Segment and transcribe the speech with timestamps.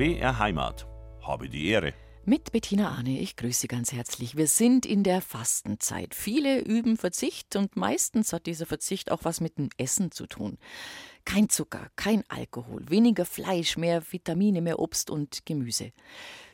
[0.00, 0.86] BR Heimat.
[1.20, 1.92] Habe die Ehre.
[2.24, 4.34] Mit Bettina Arne, ich grüße Sie ganz herzlich.
[4.34, 6.14] Wir sind in der Fastenzeit.
[6.14, 10.56] Viele üben Verzicht und meistens hat dieser Verzicht auch was mit dem Essen zu tun.
[11.26, 15.92] Kein Zucker, kein Alkohol, weniger Fleisch, mehr Vitamine, mehr Obst und Gemüse.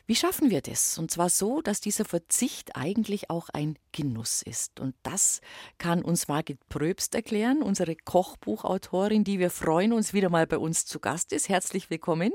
[0.07, 0.97] Wie schaffen wir das?
[0.97, 4.81] Und zwar so, dass dieser Verzicht eigentlich auch ein Genuss ist.
[4.81, 5.39] Und das
[5.77, 10.85] kann uns Margit Pröbst erklären, unsere Kochbuchautorin, die wir freuen uns wieder mal bei uns
[10.85, 11.47] zu Gast ist.
[11.47, 12.33] Herzlich willkommen.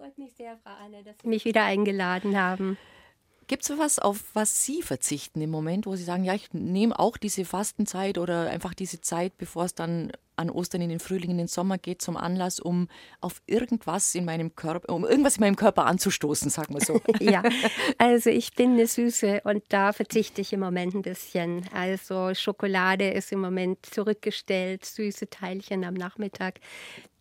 [0.00, 2.78] Freut mich sehr, Frau Anne, dass Sie mich wieder eingeladen haben.
[3.48, 6.98] Gibt es was, auf was Sie verzichten im Moment, wo Sie sagen, ja, ich nehme
[6.98, 11.30] auch diese Fastenzeit oder einfach diese Zeit, bevor es dann an Ostern in den Frühling,
[11.30, 12.88] in den Sommer geht, zum Anlass, um
[13.20, 17.00] auf irgendwas in meinem Körper, um irgendwas in meinem Körper anzustoßen, sagen wir so.
[17.20, 17.42] ja,
[17.98, 21.64] also ich bin eine Süße und da verzichte ich im Moment ein bisschen.
[21.74, 26.60] Also Schokolade ist im Moment zurückgestellt, süße Teilchen am Nachmittag.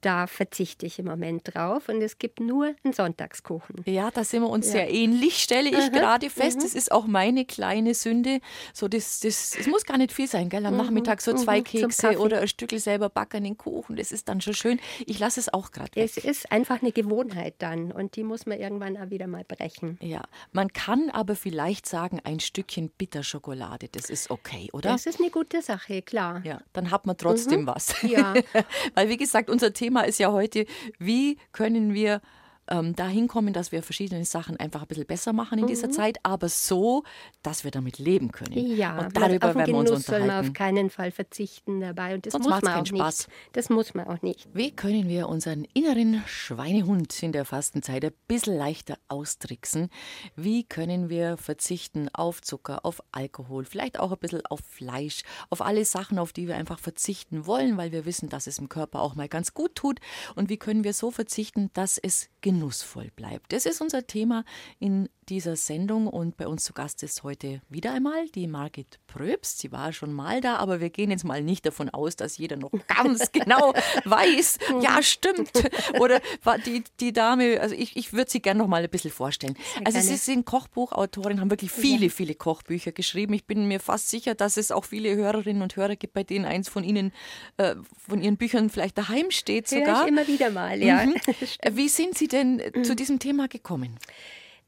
[0.02, 3.84] Da verzichte ich im Moment drauf und es gibt nur einen Sonntagskuchen.
[3.86, 4.74] Ja, da sind wir uns ja.
[4.74, 5.92] sehr ähnlich, stelle ich mhm.
[5.92, 6.60] gerade fest.
[6.60, 6.64] Mhm.
[6.64, 8.40] Das ist auch meine kleine Sünde.
[8.74, 10.66] So, das, das, es muss gar nicht viel sein, gell?
[10.66, 10.80] Am mhm.
[10.80, 11.64] Nachmittag so zwei mhm.
[11.66, 13.96] Kekse oder ein Stückel selber überbackenen den Kuchen.
[13.96, 14.80] Das ist dann schon schön.
[15.06, 18.60] Ich lasse es auch gerade Es ist einfach eine Gewohnheit dann und die muss man
[18.60, 19.98] irgendwann auch wieder mal brechen.
[20.02, 24.92] Ja, man kann aber vielleicht sagen, ein Stückchen Bitterschokolade, das ist okay, oder?
[24.92, 26.42] Das ist eine gute Sache, klar.
[26.46, 27.68] Ja, dann hat man trotzdem mhm.
[27.68, 28.02] was.
[28.04, 28.34] Ja.
[28.94, 30.66] Weil wie gesagt, unser Thema ist ja heute,
[31.00, 32.22] wie können wir
[32.70, 35.70] ähm, dahin kommen, dass wir verschiedene Sachen einfach ein bisschen besser machen in mhm.
[35.70, 37.04] dieser Zeit, aber so,
[37.42, 38.54] dass wir damit leben können.
[38.54, 40.28] Ja, und darüber werden wir uns unterhalten.
[40.28, 43.28] soll man auf keinen Fall verzichten dabei und das Sonst muss man auch Spaß.
[43.28, 43.40] nicht.
[43.54, 44.48] Das muss man auch nicht.
[44.54, 49.90] Wie können wir unseren inneren Schweinehund in der Fastenzeit ein bisschen leichter austricksen?
[50.36, 55.62] Wie können wir verzichten auf Zucker, auf Alkohol, vielleicht auch ein bisschen auf Fleisch, auf
[55.62, 59.02] alle Sachen, auf die wir einfach verzichten wollen, weil wir wissen, dass es im Körper
[59.02, 60.00] auch mal ganz gut tut.
[60.36, 63.54] Und wie können wir so verzichten, dass es genug genussvoll bleibt.
[63.54, 64.44] Das ist unser Thema
[64.80, 69.60] in dieser Sendung und bei uns zu Gast ist heute wieder einmal die Margit Pröbst.
[69.60, 72.58] Sie war schon mal da, aber wir gehen jetzt mal nicht davon aus, dass jeder
[72.58, 73.74] noch ganz genau
[74.06, 75.52] weiß, ja stimmt.
[76.00, 76.20] Oder
[76.66, 79.56] die, die Dame, also ich, ich würde sie gerne noch mal ein bisschen vorstellen.
[79.86, 82.12] Also Sie sind Kochbuchautorin, haben wirklich viele, ja.
[82.12, 83.34] viele Kochbücher geschrieben.
[83.34, 86.46] Ich bin mir fast sicher, dass es auch viele Hörerinnen und Hörer gibt, bei denen
[86.46, 87.14] eins von Ihnen,
[87.58, 87.76] äh,
[88.08, 90.04] von Ihren Büchern vielleicht daheim steht Hör sogar.
[90.04, 91.06] Ich immer wieder mal, ja.
[91.06, 91.16] Mhm.
[91.72, 93.98] Wie sind Sie denn denn zu diesem Thema gekommen?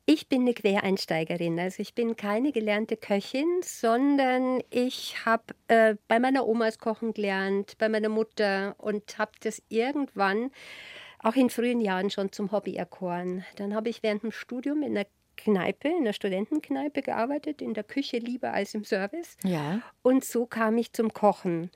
[0.06, 1.60] Ich bin eine Quereinsteigerin.
[1.60, 7.78] Also ich bin keine gelernte Köchin, sondern ich habe äh, bei meiner Omas kochen gelernt,
[7.78, 10.52] bei meiner Mutter und habe das irgendwann
[11.20, 13.46] auch in frühen Jahren schon zum Hobby erkoren.
[13.58, 15.06] Dann habe ich während dem Studium in der
[15.38, 19.38] Kneipe, in der Studentenkneipe gearbeitet, in der Küche lieber als im Service.
[19.44, 19.82] Ja.
[20.02, 21.72] Und so kam ich zum Kochen.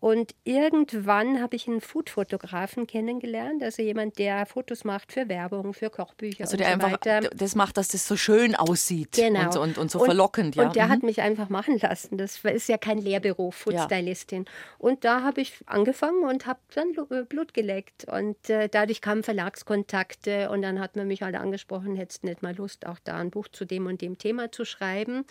[0.00, 5.90] Und irgendwann habe ich einen Food-Fotografen kennengelernt, also jemand, der Fotos macht für Werbung, für
[5.90, 6.44] Kochbücher.
[6.44, 7.20] Also der so einfach weiter.
[7.34, 9.46] das macht, dass das so schön aussieht genau.
[9.46, 10.54] und, und, und so verlockend.
[10.54, 10.66] Ja.
[10.66, 10.90] Und der mhm.
[10.90, 12.16] hat mich einfach machen lassen.
[12.16, 14.44] Das ist ja kein Lehrberuf, Foodstylistin.
[14.44, 14.52] Ja.
[14.78, 18.04] Und da habe ich angefangen und habe dann äh, Blut geleckt.
[18.04, 22.54] Und äh, dadurch kamen Verlagskontakte und dann hat man mich halt angesprochen, hättest nicht mal
[22.54, 25.24] Lust, auch da ein Buch zu dem und dem Thema zu schreiben.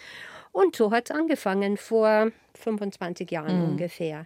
[0.52, 3.70] Und so hat es angefangen, vor 25 Jahren mhm.
[3.72, 4.26] ungefähr.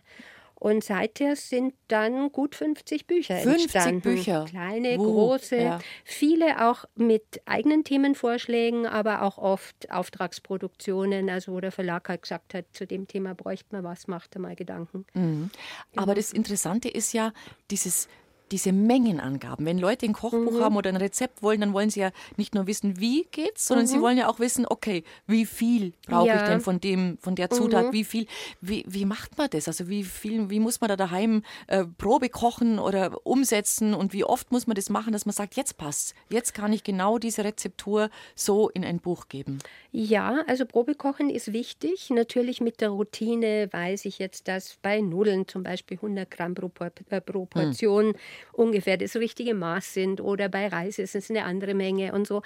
[0.62, 4.02] Und seither sind dann gut 50 Bücher 50 entstanden.
[4.02, 4.46] Bücher.
[4.48, 5.80] Kleine, uh, große, ja.
[6.06, 12.54] viele auch mit eigenen Themenvorschlägen, aber auch oft Auftragsproduktionen, also wo der Verlag halt gesagt
[12.54, 15.08] hat, zu dem Thema bräuchte man was, macht er mal Gedanken.
[15.16, 15.50] Mhm.
[15.96, 17.34] Aber das Interessante ist ja,
[17.72, 18.08] dieses
[18.52, 19.66] diese Mengenangaben.
[19.66, 20.62] Wenn Leute ein Kochbuch mhm.
[20.62, 23.86] haben oder ein Rezept wollen, dann wollen sie ja nicht nur wissen, wie geht's, sondern
[23.86, 23.90] mhm.
[23.90, 26.36] sie wollen ja auch wissen, okay, wie viel brauche ja.
[26.36, 27.94] ich denn von dem, von der Zutat, mhm.
[27.94, 28.28] wie viel,
[28.60, 29.68] wie, wie macht man das?
[29.68, 34.24] Also wie viel, wie muss man da daheim äh, Probe kochen oder umsetzen und wie
[34.24, 37.44] oft muss man das machen, dass man sagt, jetzt passt, jetzt kann ich genau diese
[37.44, 39.60] Rezeptur so in ein Buch geben.
[39.92, 42.10] Ja, also Probekochen ist wichtig.
[42.10, 46.72] Natürlich mit der Routine weiß ich jetzt, dass bei Nudeln zum Beispiel 100 Gramm pro,
[47.10, 47.48] äh, pro hm.
[47.48, 48.14] Portion
[48.54, 52.42] ungefähr das richtige Maß sind oder bei Reis ist es eine andere Menge und so.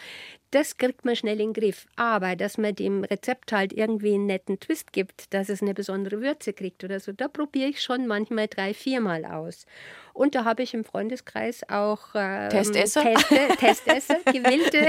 [0.52, 1.88] Das kriegt man schnell in den Griff.
[1.96, 6.22] Aber dass man dem Rezept halt irgendwie einen netten Twist gibt, dass es eine besondere
[6.22, 9.66] Würze kriegt oder so, da probiere ich schon manchmal drei, viermal aus.
[10.16, 14.88] Und da habe ich im Freundeskreis auch ähm, Testesser, Teste, Testesser gewillte,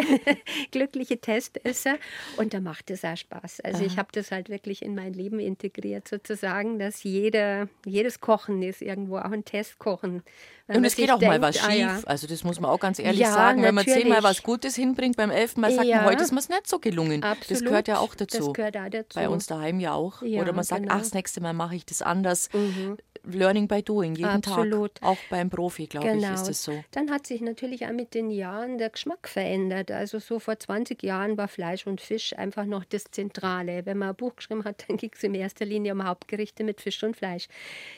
[0.70, 1.96] glückliche Testesser.
[2.36, 3.60] Und da macht es auch Spaß.
[3.62, 3.86] Also Aha.
[3.86, 8.82] ich habe das halt wirklich in mein Leben integriert, sozusagen, dass jeder, jedes Kochen ist
[8.82, 10.22] irgendwo auch ein Testkochen.
[10.68, 11.68] Und es geht auch denkt, mal was schief.
[11.68, 12.00] Ah, ja.
[12.06, 13.62] Also das muss man auch ganz ehrlich ja, sagen.
[13.62, 14.04] Wenn natürlich.
[14.04, 15.98] man zehnmal was Gutes hinbringt, beim elften Mal sagt ja.
[15.98, 17.24] man, heute ist mir es nicht so gelungen.
[17.24, 17.50] Absolut.
[17.50, 18.38] Das gehört ja auch dazu.
[18.38, 19.18] Das gehört auch dazu.
[19.18, 20.22] Bei uns daheim ja auch.
[20.22, 20.94] Oder man sagt, genau.
[20.94, 22.48] ach, das nächste Mal mache ich das anders.
[22.52, 22.96] Mhm
[23.26, 24.96] Learning by Doing, jeden Absolut.
[24.96, 25.08] Tag.
[25.08, 26.28] Auch beim Profi, glaube Genau.
[26.28, 26.84] ich, ist es so.
[26.92, 29.90] Dann hat sich natürlich auch mit den Jahren der Geschmack verändert.
[29.90, 33.84] Also so vor 20 Jahren war Fleisch und Fisch einfach noch das Zentrale.
[33.86, 36.80] Wenn man ein Buch geschrieben hat, dann ging es in erster Linie um Hauptgerichte mit
[36.80, 37.48] Fisch und Fleisch.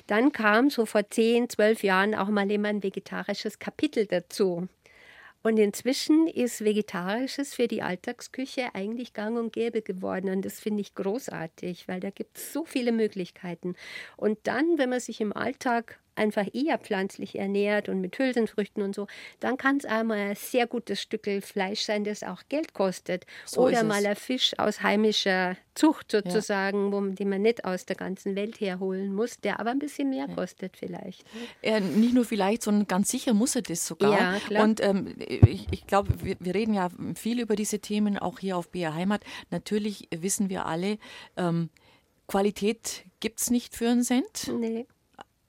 [0.06, 4.68] Dann kam so vor 10, 12 Jahren auch mal immer ein vegetarisches Kapitel dazu.
[5.48, 10.28] Und inzwischen ist Vegetarisches für die Alltagsküche eigentlich gang und gäbe geworden.
[10.28, 13.74] Und das finde ich großartig, weil da gibt es so viele Möglichkeiten.
[14.18, 18.94] Und dann, wenn man sich im Alltag einfach eher pflanzlich ernährt und mit Hülsenfrüchten und
[18.94, 19.06] so,
[19.40, 23.26] dann kann es einmal ein sehr gutes Stück Fleisch sein, das auch Geld kostet.
[23.44, 27.96] So Oder mal ein Fisch aus heimischer Zucht sozusagen, wo, den man nicht aus der
[27.96, 31.24] ganzen Welt herholen muss, der aber ein bisschen mehr kostet vielleicht.
[31.62, 34.12] Äh, nicht nur vielleicht, sondern ganz sicher muss er das sogar.
[34.12, 34.64] Ja, klar.
[34.64, 38.56] Und ähm, ich, ich glaube, wir, wir reden ja viel über diese Themen, auch hier
[38.56, 39.22] auf BR Heimat.
[39.50, 40.98] Natürlich wissen wir alle,
[41.36, 41.70] ähm,
[42.26, 44.50] Qualität gibt es nicht für einen Cent.
[44.52, 44.86] Nee.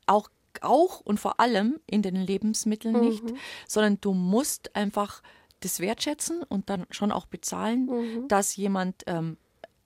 [0.06, 0.30] Auch,
[0.63, 3.23] auch und vor allem in den Lebensmitteln nicht,
[3.67, 5.21] sondern du musst einfach
[5.61, 9.38] das wertschätzen und dann schon auch bezahlen, dass jemand ähm,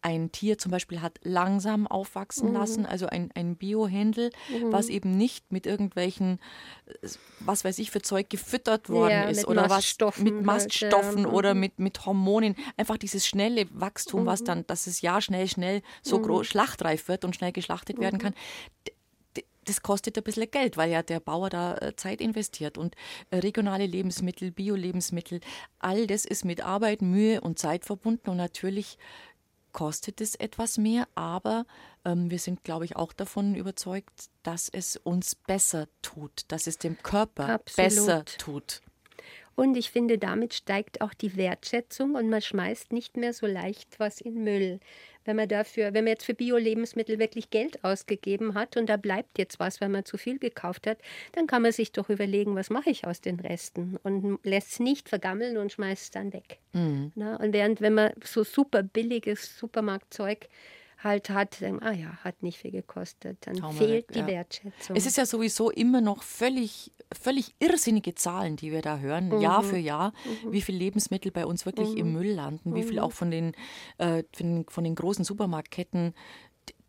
[0.04, 4.32] ein Tier zum Beispiel hat langsam aufwachsen lassen, also ein, ein Biohändel,
[4.66, 6.40] was eben nicht mit irgendwelchen,
[6.86, 7.08] äh,
[7.40, 11.24] was weiß ich, für Zeug gefüttert worden Ja, ist oder was Maststoffen mit halt, Maststoffen
[11.24, 11.30] ja.
[11.30, 12.56] oder mit, mit Hormonen.
[12.76, 17.24] Einfach dieses schnelle Wachstum, was dann, dass es ja schnell, schnell so groß schlachtreif wird
[17.24, 18.34] und schnell geschlachtet werden kann.
[19.66, 22.78] Das kostet ein bisschen Geld, weil ja der Bauer da äh, Zeit investiert.
[22.78, 22.96] Und
[23.30, 25.40] äh, regionale Lebensmittel, Bio-Lebensmittel,
[25.80, 28.30] all das ist mit Arbeit, Mühe und Zeit verbunden.
[28.30, 28.98] Und natürlich
[29.74, 31.66] kostet es etwas mehr, aber
[32.06, 36.78] ähm, wir sind, glaube ich, auch davon überzeugt, dass es uns besser tut, dass es
[36.78, 37.90] dem Körper Absolut.
[37.90, 38.82] besser tut.
[39.56, 44.00] Und ich finde, damit steigt auch die Wertschätzung und man schmeißt nicht mehr so leicht
[44.00, 44.80] was in Müll.
[45.26, 49.38] Wenn man dafür, wenn man jetzt für Bio-Lebensmittel wirklich Geld ausgegeben hat und da bleibt
[49.38, 50.98] jetzt was, weil man zu viel gekauft hat,
[51.34, 54.80] dann kann man sich doch überlegen, was mache ich aus den Resten und lässt es
[54.80, 56.60] nicht vergammeln und schmeißt es dann weg.
[57.16, 60.48] Na, und während, wenn man so super billiges Supermarktzeug
[61.04, 64.28] halt hat, ah ja, hat nicht viel gekostet, dann mal fehlt die ja.
[64.28, 64.96] Wertschätzung.
[64.96, 69.64] Es ist ja sowieso immer noch völlig, völlig irrsinnige Zahlen, die wir da hören, Jahr
[69.64, 70.14] für Jahr,
[70.50, 73.54] wie viel Lebensmittel bei uns wirklich im Müll landen, wie viel auch von den,
[73.98, 76.14] äh, von, den- von den großen Supermarktketten.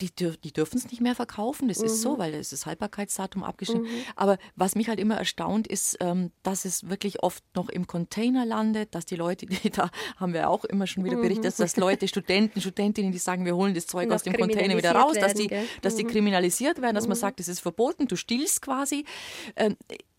[0.00, 3.44] Die, dür- die dürfen es nicht mehr verkaufen, das ist so, weil es ist Haltbarkeitsdatum
[3.44, 3.86] abgeschnitten.
[4.16, 8.44] Aber was mich halt immer erstaunt, ist, ähm, dass es wirklich oft noch im Container
[8.44, 11.76] landet, dass die Leute, die da haben wir auch immer schon wieder berichtet, dass, dass
[11.76, 15.14] Leute, Studenten, Studentinnen, die sagen, wir holen das Zeug Noch aus dem Container wieder raus,
[15.14, 15.80] dass die, kriminalisiert werden, gell?
[15.82, 19.04] dass die kriminalisiert werden, dass man sagt, es ist verboten, du stillst quasi.
[19.56, 19.76] Ähm,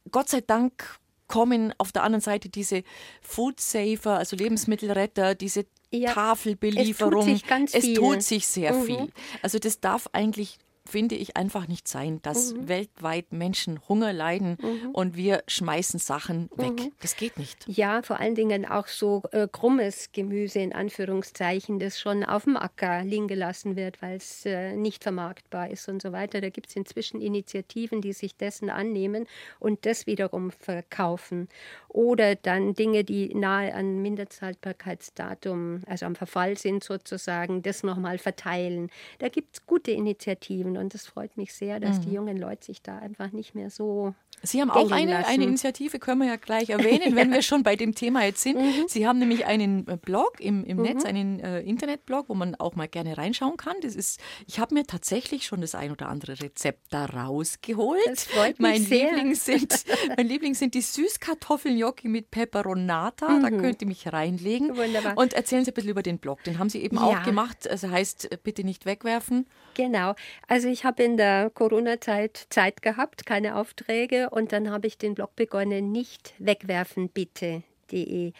[0.09, 2.83] Gott sei Dank kommen auf der anderen Seite diese
[3.21, 7.19] Food Saver, also Lebensmittelretter, diese Ja, Tafelbelieferung.
[7.19, 8.85] es tut sich Es tut sich sehr Mhm.
[8.85, 9.09] viel.
[9.41, 12.67] Also das darf eigentlich finde ich einfach nicht sein, dass Mhm.
[12.67, 14.57] weltweit Menschen Hunger leiden
[14.93, 16.71] und wir schmeißen Sachen weg.
[16.79, 16.91] Mhm.
[17.01, 17.65] Das geht nicht.
[17.67, 22.57] Ja, vor allen Dingen auch so äh, krummes Gemüse in Anführungszeichen, das schon auf dem
[22.57, 26.41] Acker liegen gelassen wird, weil es äh, nicht vermarktbar ist und so weiter.
[26.41, 29.25] Da gibt es inzwischen Initiativen, die sich dessen annehmen
[29.59, 31.49] und das wiederum verkaufen.
[31.89, 38.89] Oder dann Dinge, die nahe an Mindesthaltbarkeitsdatum, also am Verfall sind sozusagen, das nochmal verteilen.
[39.19, 42.81] Da gibt es gute Initiativen und es freut mich sehr, dass die jungen Leute sich
[42.81, 45.29] da einfach nicht mehr so Sie haben auch eine, lassen.
[45.29, 48.57] eine Initiative, können wir ja gleich erwähnen, wenn wir schon bei dem Thema jetzt sind.
[48.57, 48.85] Mhm.
[48.87, 52.75] Sie haben nämlich einen äh, Blog im, im Netz, einen äh, Internetblog, wo man auch
[52.75, 53.75] mal gerne reinschauen kann.
[53.81, 58.01] Das ist, ich habe mir tatsächlich schon das ein oder andere Rezept da rausgeholt.
[58.05, 59.11] Das freut mich mein sehr.
[59.13, 59.83] Liebling sind,
[60.17, 63.39] mein Liebling sind die Süßkartoffelgnocchi mit Peperonata.
[63.39, 64.69] Da könnt ihr mich reinlegen.
[64.69, 64.77] Mhm.
[64.77, 65.17] Wunderbar.
[65.17, 66.43] Und erzählen Sie ein bisschen über den Blog.
[66.43, 67.03] Den haben Sie eben Ja.
[67.03, 67.69] auch gemacht.
[67.69, 69.47] Also heißt, äh, bitte nicht wegwerfen.
[69.75, 70.15] Genau.
[70.47, 75.15] Also ich habe in der Corona-Zeit Zeit gehabt, keine Aufträge und dann habe ich den
[75.15, 78.33] Blog begonnen, nicht wegwerfen bitte.de.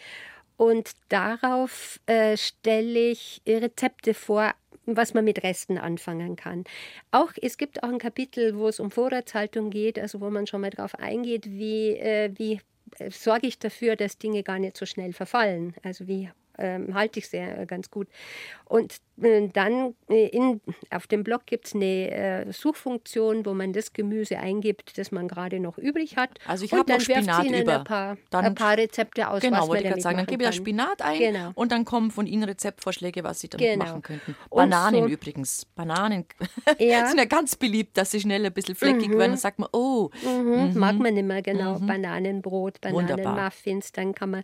[0.56, 4.54] Und darauf äh, stelle ich Rezepte vor,
[4.86, 6.64] was man mit Resten anfangen kann.
[7.10, 10.60] Auch es gibt auch ein Kapitel, wo es um Vorratshaltung geht, also wo man schon
[10.60, 12.60] mal darauf eingeht, wie, äh, wie
[12.98, 15.74] äh, sorge ich dafür, dass Dinge gar nicht so schnell verfallen.
[15.82, 18.08] Also wie ähm, halte ich sehr äh, ganz gut.
[18.64, 20.60] Und äh, dann äh, in,
[20.90, 25.60] auf dem Blog gibt es eine Suchfunktion, wo man das Gemüse eingibt, das man gerade
[25.60, 26.30] noch übrig hat.
[26.46, 27.78] Also ich habe noch Spinat Ihnen über.
[27.78, 30.16] Ein paar, Dann- ein paar Rezepte aus, Genau, was wollte ich gerade sagen.
[30.16, 30.64] Dann gebe ich das kann.
[30.64, 31.52] Spinat ein Genau.
[31.54, 33.84] und dann kommen von Ihnen Rezeptvorschläge, was Sie damit Genau.
[33.84, 34.36] machen könnten.
[34.50, 35.64] Bananen so- übrigens.
[35.74, 36.24] Bananen
[36.78, 37.06] Ja.
[37.06, 39.18] sind ja ganz beliebt, dass sie schnell ein bisschen fleckig werden.
[39.32, 41.78] Dann sagt man, oh, Mhm, Mag man nicht mehr, genau.
[41.80, 43.16] Bananenbrot, Wunderbar.
[43.24, 44.42] Bananenmuffins, dann kann man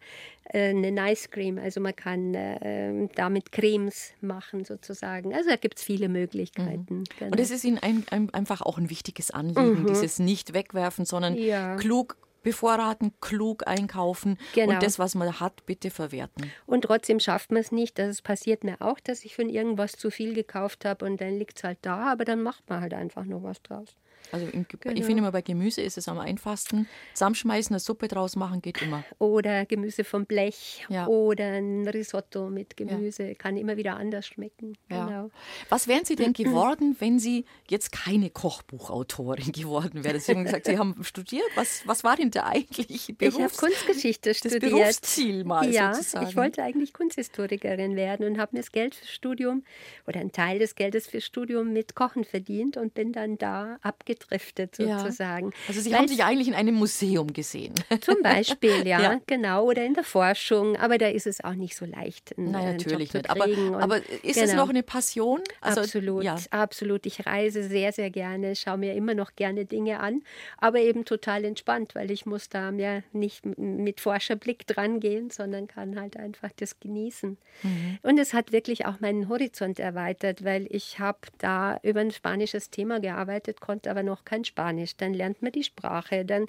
[0.53, 5.35] eine Nice Cream, also man kann äh, damit Cremes machen sozusagen.
[5.35, 6.99] Also da gibt es viele Möglichkeiten.
[6.99, 7.05] Mhm.
[7.19, 7.33] Genau.
[7.33, 9.87] Und es ist Ihnen ein, ein, einfach auch ein wichtiges Anliegen, mhm.
[9.87, 11.77] dieses nicht wegwerfen, sondern ja.
[11.77, 14.75] klug bevorraten, klug einkaufen genau.
[14.75, 16.51] und das, was man hat, bitte verwerten.
[16.67, 17.99] Und trotzdem schafft man es nicht.
[17.99, 21.59] Das passiert mir auch, dass ich von irgendwas zu viel gekauft habe und dann liegt
[21.59, 23.97] es halt da, aber dann macht man halt einfach noch was draus.
[24.31, 24.95] Also im, genau.
[24.95, 26.89] ich finde immer bei Gemüse ist es am einfachsten.
[27.13, 29.05] Zusammenschmeißen, eine Suppe draus machen geht immer.
[29.19, 31.07] Oder Gemüse vom Blech ja.
[31.07, 33.29] oder ein Risotto mit Gemüse.
[33.29, 33.35] Ja.
[33.35, 34.77] Kann immer wieder anders schmecken.
[34.91, 35.07] Ja.
[35.07, 35.31] Genau.
[35.69, 40.19] Was wären Sie denn geworden, wenn Sie jetzt keine Kochbuchautorin geworden wären?
[40.19, 41.45] Sie haben gesagt, Sie haben studiert.
[41.55, 44.63] Was, was war denn der eigentliche Berufs Ich habe Kunstgeschichte studiert.
[44.63, 46.29] Das Berufsziel mal ja, sozusagen.
[46.29, 49.65] ich wollte eigentlich Kunsthistorikerin werden und habe mir das Geld fürs Studium
[50.07, 54.12] oder einen Teil des Geldes fürs Studium mit Kochen verdient und bin dann da abgetreten
[54.13, 55.51] abgedriftet sozusagen.
[55.51, 55.59] Ja.
[55.69, 57.75] Also Sie Weil haben sich eigentlich in einem Museum gesehen.
[58.01, 60.77] Zum Beispiel, ja, ja, genau, oder in der Forschung.
[60.77, 62.37] Aber da ist es auch nicht so leicht.
[62.37, 63.31] Einen, Nein, natürlich nicht.
[63.31, 63.47] Aber,
[63.81, 64.47] aber, ist genau.
[64.47, 65.41] es noch eine Passion?
[65.61, 66.37] Also, absolut, ja.
[66.51, 67.07] absolut.
[67.07, 70.23] Ich reise sehr, sehr gerne, schaue mir immer noch gerne Dinge an,
[70.59, 75.67] aber eben total entspannt, weil ich muss da mir nicht mit Forscherblick dran gehen, sondern
[75.67, 77.37] kann halt einfach das genießen.
[77.63, 77.99] Mhm.
[78.03, 82.71] Und es hat wirklich auch meinen Horizont erweitert, weil ich habe da über ein spanisches
[82.71, 84.97] Thema gearbeitet, konnte aber noch noch kein Spanisch.
[84.97, 86.47] Dann lernt man die Sprache, dann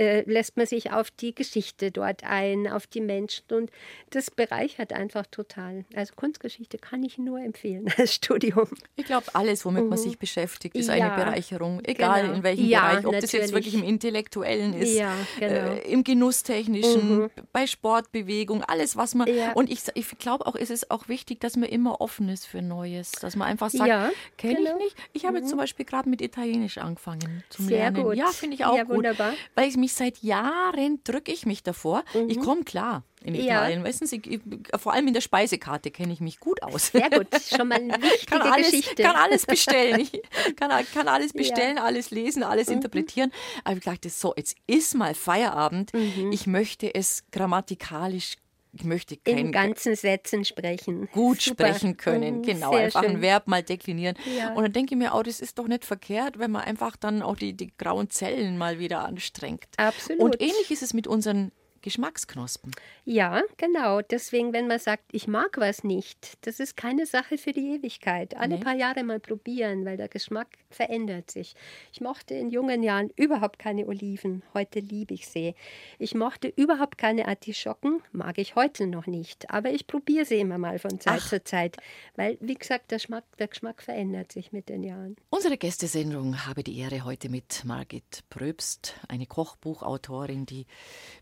[0.00, 3.70] äh, lässt man sich auf die Geschichte dort ein, auf die Menschen und
[4.08, 5.84] das bereichert einfach total.
[5.94, 8.66] Also Kunstgeschichte kann ich nur empfehlen als Studium.
[8.96, 9.90] Ich glaube, alles, womit mhm.
[9.90, 12.34] man sich beschäftigt, ist ja, eine Bereicherung, egal genau.
[12.34, 13.20] in welchem ja, Bereich, ob natürlich.
[13.20, 15.72] das jetzt wirklich im Intellektuellen ist, ja, genau.
[15.72, 17.30] äh, im Genusstechnischen, mhm.
[17.52, 19.28] bei Sportbewegung, alles, was man.
[19.54, 22.62] Und ich, ich glaube auch, ist es auch wichtig, dass man immer offen ist für
[22.62, 24.70] Neues, dass man einfach sagt, kenne genau.
[24.78, 24.96] ich nicht.
[25.12, 25.42] Ich habe mhm.
[25.42, 28.02] jetzt zum Beispiel gerade mit Italienisch angefangen Sehr Lernen.
[28.02, 28.16] Gut.
[28.16, 29.34] Ja, finde ich auch gut, wunderbar.
[29.54, 32.04] weil ich mich mich seit Jahren, drücke ich mich davor.
[32.14, 32.30] Mhm.
[32.30, 33.80] Ich komme klar in Italien.
[33.80, 33.86] Ja.
[33.86, 34.40] Wissen Sie,
[34.78, 36.88] vor allem in der Speisekarte kenne ich mich gut aus.
[36.88, 39.02] Sehr gut, schon mal eine wichtige kann alles, Geschichte.
[39.02, 40.00] Kann alles bestellen.
[40.00, 40.22] Ich
[40.56, 41.84] kann, kann alles bestellen, ja.
[41.84, 42.74] alles lesen, alles mhm.
[42.74, 43.32] interpretieren.
[43.64, 45.92] Aber ich dachte, so, jetzt ist mal Feierabend.
[45.92, 46.32] Mhm.
[46.32, 48.36] Ich möchte es grammatikalisch
[48.72, 51.08] ich möchte kein, in ganzen Sätzen sprechen.
[51.12, 51.66] Gut Super.
[51.66, 52.72] sprechen können, mhm, genau.
[52.72, 53.16] Einfach schön.
[53.16, 54.16] ein Verb mal deklinieren.
[54.36, 54.52] Ja.
[54.54, 57.22] Und dann denke ich mir auch, das ist doch nicht verkehrt, wenn man einfach dann
[57.22, 59.66] auch die, die grauen Zellen mal wieder anstrengt.
[59.76, 60.20] Absolut.
[60.20, 62.72] Und ähnlich ist es mit unseren Geschmacksknospen.
[63.04, 64.00] Ja, genau.
[64.02, 68.36] Deswegen, wenn man sagt, ich mag was nicht, das ist keine Sache für die Ewigkeit.
[68.36, 68.64] Alle nee.
[68.64, 71.54] paar Jahre mal probieren, weil der Geschmack verändert sich.
[71.92, 74.42] Ich mochte in jungen Jahren überhaupt keine Oliven.
[74.54, 75.54] Heute liebe ich sie.
[75.98, 78.02] Ich mochte überhaupt keine Artischocken.
[78.12, 79.50] Mag ich heute noch nicht.
[79.50, 81.28] Aber ich probiere sie immer mal von Zeit Ach.
[81.28, 81.76] zu Zeit.
[82.16, 85.16] Weil, wie gesagt, der Geschmack, der Geschmack verändert sich mit den Jahren.
[85.30, 90.66] Unsere Gästesendung habe die Ehre heute mit Margit Pröbst, eine Kochbuchautorin, die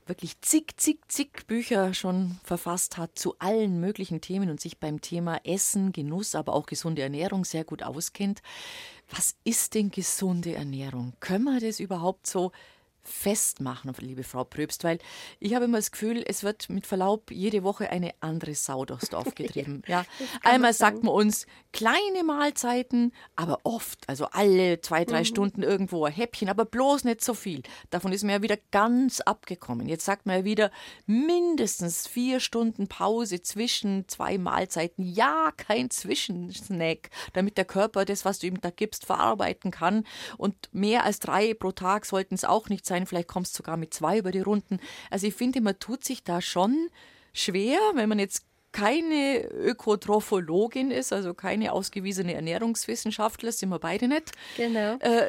[0.06, 5.02] wirklich zig, zig, zig Bücher schon verfasst hat zu allen möglichen Themen und sich beim
[5.02, 8.40] Thema Essen, Genuss, aber auch gesunde Ernährung sehr gut auskennt.
[9.10, 11.12] Was ist denn gesunde Ernährung?
[11.20, 12.52] Können wir das überhaupt so
[13.08, 14.98] festmachen, liebe Frau Pröbst, weil
[15.40, 19.08] ich habe immer das Gefühl, es wird mit Verlaub jede Woche eine andere Sau durchs
[19.10, 19.82] Dorf getrieben.
[19.86, 20.04] ja,
[20.42, 25.24] Einmal sagt man uns kleine Mahlzeiten, aber oft, also alle zwei, drei mhm.
[25.24, 27.62] Stunden irgendwo ein Häppchen, aber bloß nicht so viel.
[27.90, 29.88] Davon ist man ja wieder ganz abgekommen.
[29.88, 30.70] Jetzt sagt man ja wieder
[31.06, 35.04] mindestens vier Stunden Pause zwischen zwei Mahlzeiten.
[35.04, 40.04] Ja, kein Zwischensnack, damit der Körper das, was du ihm da gibst, verarbeiten kann.
[40.36, 43.58] Und mehr als drei pro Tag sollten es auch nicht sein sein, vielleicht kommst du
[43.58, 44.78] sogar mit zwei über die Runden.
[45.10, 46.88] Also ich finde, man tut sich da schon
[47.32, 54.32] schwer, wenn man jetzt keine Ökotrophologin ist, also keine ausgewiesene Ernährungswissenschaftler, sind wir beide nicht,
[54.58, 54.96] genau.
[55.00, 55.24] äh,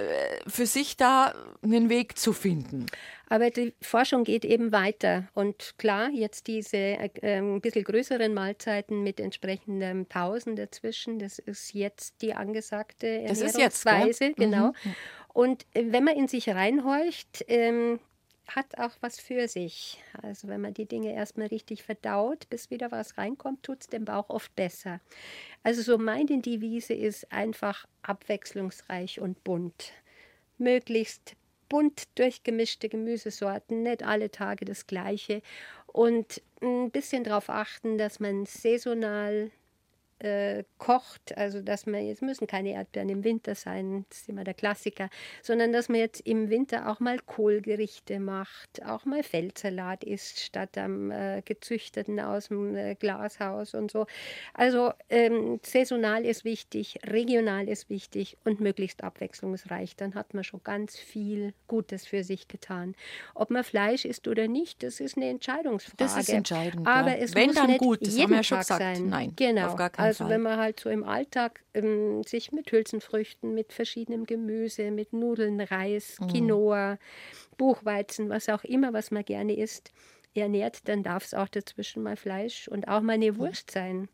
[0.46, 1.34] für sich da
[1.64, 2.88] einen Weg zu finden.
[3.30, 5.30] Aber die Forschung geht eben weiter.
[5.36, 11.74] Und klar, jetzt diese äh, ein bisschen größeren Mahlzeiten mit entsprechenden Pausen dazwischen, das ist
[11.74, 14.26] jetzt die angesagte Ernährungsweise.
[14.26, 14.74] Jetzt, genau.
[14.84, 14.96] Mhm.
[15.34, 18.00] Und äh, wenn man in sich reinhorcht, ähm,
[18.56, 20.02] hat auch was für sich.
[20.22, 24.06] Also wenn man die Dinge erstmal richtig verdaut, bis wieder was reinkommt, tut es dem
[24.06, 25.00] Bauch oft besser.
[25.64, 29.94] Also so meine Devise ist einfach abwechslungsreich und bunt.
[30.58, 31.36] Möglichst
[31.70, 35.42] bunt durchgemischte Gemüsesorten, nicht alle Tage das gleiche.
[35.86, 39.52] Und ein bisschen darauf achten, dass man saisonal
[40.20, 44.44] äh, kocht, also dass man, jetzt müssen keine Erdbeeren im Winter sein, das ist immer
[44.44, 45.10] der Klassiker,
[45.42, 50.78] sondern dass man jetzt im Winter auch mal Kohlgerichte macht, auch mal Feldsalat isst, statt
[50.78, 54.06] am äh, gezüchteten aus dem äh, Glashaus und so.
[54.54, 59.96] Also ähm, saisonal ist wichtig, regional ist wichtig und möglichst abwechslungsreich.
[59.96, 62.96] Dann hat man schon ganz viel Gutes für sich getan.
[63.36, 65.96] Ob man Fleisch isst oder nicht, das ist eine Entscheidungsfrage.
[65.98, 66.88] Das ist entscheidend.
[66.88, 67.24] Aber ja.
[67.24, 68.98] es Wenn muss dann nicht gut, das jeden haben wir ja schon Tag gesagt.
[68.98, 69.10] sein.
[69.10, 69.68] Nein, genau.
[69.68, 70.30] auf gar keinen also Fall.
[70.30, 75.62] wenn man halt so im Alltag ähm, sich mit Hülsenfrüchten, mit verschiedenem Gemüse, mit Nudeln,
[75.62, 76.28] Reis, Mhm.
[76.28, 76.98] Quinoa,
[77.58, 79.92] Buchweizen, was auch immer, was man gerne isst,
[80.36, 84.10] ernährt, dann darf es auch dazwischen mal Fleisch und auch mal eine Wurst sein.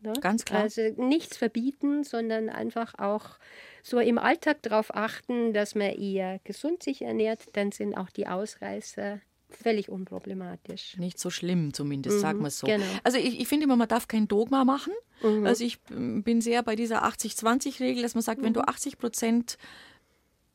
[0.00, 0.12] Ne?
[0.20, 0.62] Ganz klar.
[0.62, 3.38] Also nichts verbieten, sondern einfach auch
[3.82, 8.26] so im Alltag darauf achten, dass man eher gesund sich ernährt, dann sind auch die
[8.26, 9.20] Ausreißer
[9.56, 10.96] völlig unproblematisch.
[10.98, 12.66] Nicht so schlimm zumindest, sagen wir es so.
[12.66, 12.84] genau.
[13.04, 14.92] Also ich, ich finde immer, man darf kein Dogma machen.
[15.22, 15.46] Mhm.
[15.46, 18.44] Also ich ähm, bin sehr bei dieser 80-20-Regel, dass man sagt, Mhm.
[18.46, 19.58] wenn du 80 Prozent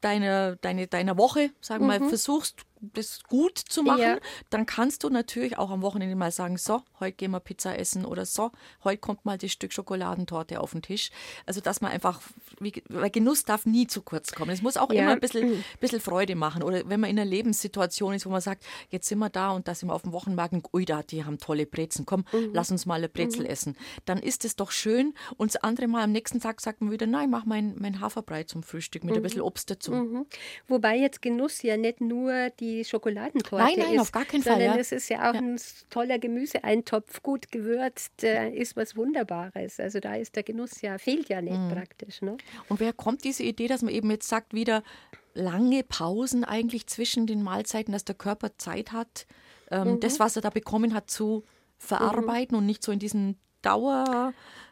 [0.01, 4.03] deiner, deine, deiner Woche, sagen wir mal, versuchst, das gut zu machen, Mhm.
[4.03, 4.17] Ja.
[4.49, 8.05] dann kannst du natürlich auch am Wochenende mal sagen, so, heute gehen wir Pizza essen
[8.05, 8.51] oder so,
[8.83, 11.09] heute kommt mal das Stück Schokoladentorte auf den Tisch.
[11.45, 12.21] Also dass man einfach,
[12.59, 14.51] weil Genuss darf nie zu kurz kommen.
[14.51, 15.01] Es muss auch Ja.
[15.03, 16.63] immer ein bisschen, bisschen Freude machen.
[16.63, 19.67] Oder wenn man in einer Lebenssituation ist, wo man sagt, jetzt sind wir da und
[19.67, 22.49] da sind wir auf dem Wochenmarkt und ui, da, die haben tolle Brezen, komm, Mhm.
[22.53, 23.75] lass uns mal eine Brezel essen.
[24.05, 25.13] Dann ist es doch schön.
[25.37, 28.43] Und das andere Mal am nächsten Tag sagt man wieder, nein, mach mein, mein Haferbrei
[28.43, 29.91] zum Frühstück mit ein bisschen Obst dazu.
[29.93, 30.25] Mhm.
[30.67, 34.53] Wobei jetzt Genuss ja nicht nur die Schokoladentorte Nein, nein, ist, auf gar keinen Fall,
[34.53, 34.79] sondern ja.
[34.79, 39.79] es ist ja auch ein s- toller Gemüseeintopf, gut gewürzt, äh, ist was Wunderbares.
[39.79, 41.47] Also da ist der Genuss ja, fehlt ja Mhm.
[41.47, 42.21] nicht praktisch.
[42.21, 42.37] Ne?
[42.69, 44.83] Und wer kommt diese Idee, dass man eben jetzt sagt, wieder
[45.33, 49.27] lange Pausen eigentlich zwischen den Mahlzeiten, dass der Körper Zeit hat,
[49.71, 49.99] ähm, Mhm.
[49.99, 51.43] das, was er da bekommen hat, zu
[51.77, 53.37] verarbeiten und nicht so in diesen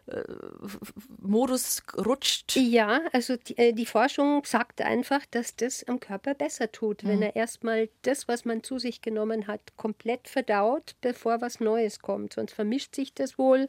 [0.07, 2.55] Dauermodus rutscht?
[2.55, 7.07] Ja, also die, äh, die Forschung sagt einfach, dass das am Körper besser tut, Mhm.
[7.09, 11.99] wenn er erstmal das, was man zu sich genommen hat, komplett verdaut, bevor was Neues
[11.99, 12.33] kommt.
[12.33, 13.67] Sonst vermischt sich das wohl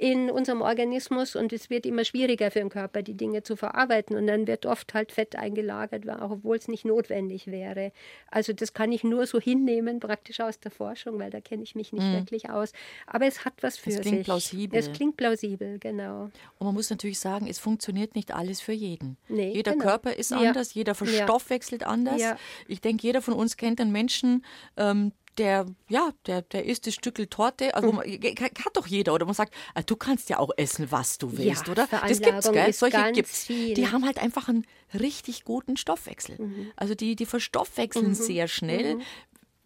[0.00, 4.16] in unserem Organismus und es wird immer schwieriger für den Körper, die Dinge zu verarbeiten.
[4.16, 7.90] Und dann wird oft halt Fett eingelagert, auch obwohl es nicht notwendig wäre.
[8.30, 11.74] Also das kann ich nur so hinnehmen, praktisch aus der Forschung, weil da kenne ich
[11.74, 12.70] mich nicht wirklich aus.
[13.08, 13.96] Aber es hat was für Mhm.
[13.96, 14.24] Es klingt sich.
[14.26, 14.78] plausibel.
[14.78, 16.24] Es klingt plausibel, genau.
[16.58, 19.16] Und man muss natürlich sagen, es funktioniert nicht alles für jeden.
[19.28, 19.84] Nee, jeder genau.
[19.84, 20.36] Körper ist Ja.
[20.38, 20.94] anders, jeder Ja.
[20.94, 22.20] verstoffwechselt anders.
[22.20, 22.36] Ja.
[22.68, 24.44] Ich denke, jeder von uns kennt einen Menschen,
[24.76, 29.14] ähm, der, ja, der, der isst das Stückel Torte, also wo man, hat doch jeder,
[29.14, 31.88] oder man sagt, ah, du kannst ja auch essen, was du willst, Ja, oder?
[31.90, 32.72] Das gibt's, gell?
[32.72, 33.44] Solche gibt's.
[33.44, 33.74] viel.
[33.74, 34.66] Die haben halt einfach einen
[34.98, 36.36] richtig guten Stoffwechsel.
[36.38, 36.72] Mhm.
[36.76, 38.98] Also die, die verstoffwechseln sehr schnell.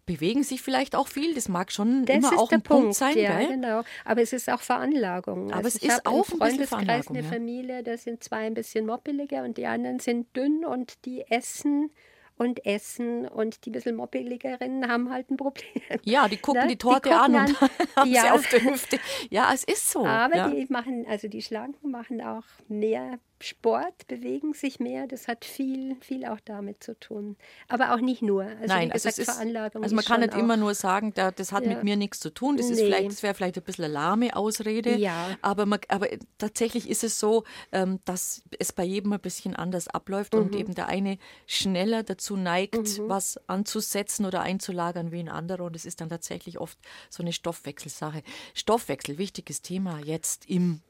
[0.04, 2.82] Bewegen sich vielleicht auch viel, das mag schon Das immer ist auch der ein Punkt,
[2.82, 3.48] Punkt, sein, ja, gell?
[3.50, 3.82] genau.
[4.04, 5.52] Aber es ist auch Veranlagung.
[5.52, 7.28] Aber es ich ist auch ein bisschen Freundeskreis eine ja.
[7.28, 11.90] Familie, da sind zwei ein bisschen moppeliger und die anderen sind dünn und die essen
[12.38, 15.82] und essen und die bisschen moppeligeren haben halt ein Problem.
[16.04, 16.68] Ja, die gucken Ne?
[16.68, 17.60] die Torte gucken an und
[17.96, 18.34] haben sie ja.
[18.34, 18.98] auf der Hüfte.
[19.30, 20.04] Ja, es ist so.
[20.04, 20.48] Aber ja.
[20.48, 25.07] die machen, also die Schlanken machen auch mehr Sport, bewegen sich mehr.
[25.07, 27.37] Das hat viel, viel auch damit zu tun.
[27.68, 28.44] Aber auch nicht nur.
[28.44, 31.12] Also Nein, wie also gesagt, es ist, Veranlagung also man kann nicht immer nur sagen,
[31.14, 31.70] da, das hat Ja.
[31.70, 32.57] mit mir nichts zu tun.
[32.57, 32.85] Das ist Nee.
[32.87, 34.96] vielleicht, das wäre vielleicht ein bisschen eine lahme Ausrede.
[34.96, 35.37] Ja.
[35.42, 39.88] Aber, man, aber tatsächlich ist es so, ähm, dass es bei jedem ein bisschen anders
[39.88, 40.40] abläuft Mhm.
[40.40, 45.64] und eben der eine schneller dazu neigt, was anzusetzen oder einzulagern wie ein anderer.
[45.64, 46.78] Und es ist dann tatsächlich oft
[47.11, 48.22] so eine Stoffwechselsache.
[48.55, 50.81] Stoffwechsel, wichtiges Thema jetzt im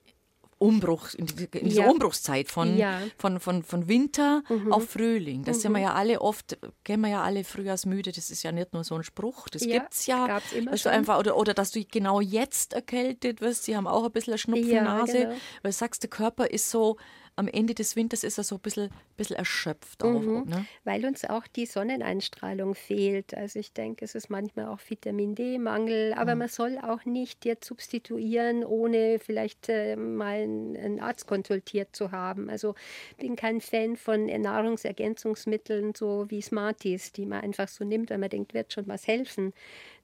[0.62, 1.90] Umbruch, in, die- in dieser Ja.
[1.90, 3.00] Umbruchszeit von, Ja.
[3.18, 4.72] von, von, von Winter Mhm.
[4.72, 5.44] auf Frühling.
[5.44, 8.72] Das sind wir ja alle oft, kennen wir ja alle frühjahrsmüde, das ist ja nicht
[8.72, 10.40] nur so ein Spruch, das Ja, gibt's ja.
[10.70, 14.12] dass du einfach, oder, oder dass du genau jetzt erkältet wirst, sie haben auch ein
[14.12, 15.30] bisschen eine Schnupfennase, genau.
[15.62, 16.96] weil du sagst, der Körper ist so,
[17.36, 20.20] am Ende des Winters ist er so ein bisschen, bisschen erschöpft auch.
[20.20, 20.44] Mhm.
[20.48, 20.66] Ne?
[20.84, 23.34] Weil uns auch die Sonneneinstrahlung fehlt.
[23.34, 27.66] Also ich denke, es ist manchmal auch Vitamin D-Mangel, aber man soll auch nicht jetzt
[27.66, 32.50] substituieren, ohne vielleicht äh, mal einen, einen Arzt konsultiert zu haben.
[32.50, 32.74] Also
[33.18, 38.30] bin kein Fan von Nahrungsergänzungsmitteln, so wie Smarties, die man einfach so nimmt, weil man
[38.30, 39.54] denkt, wird schon was helfen,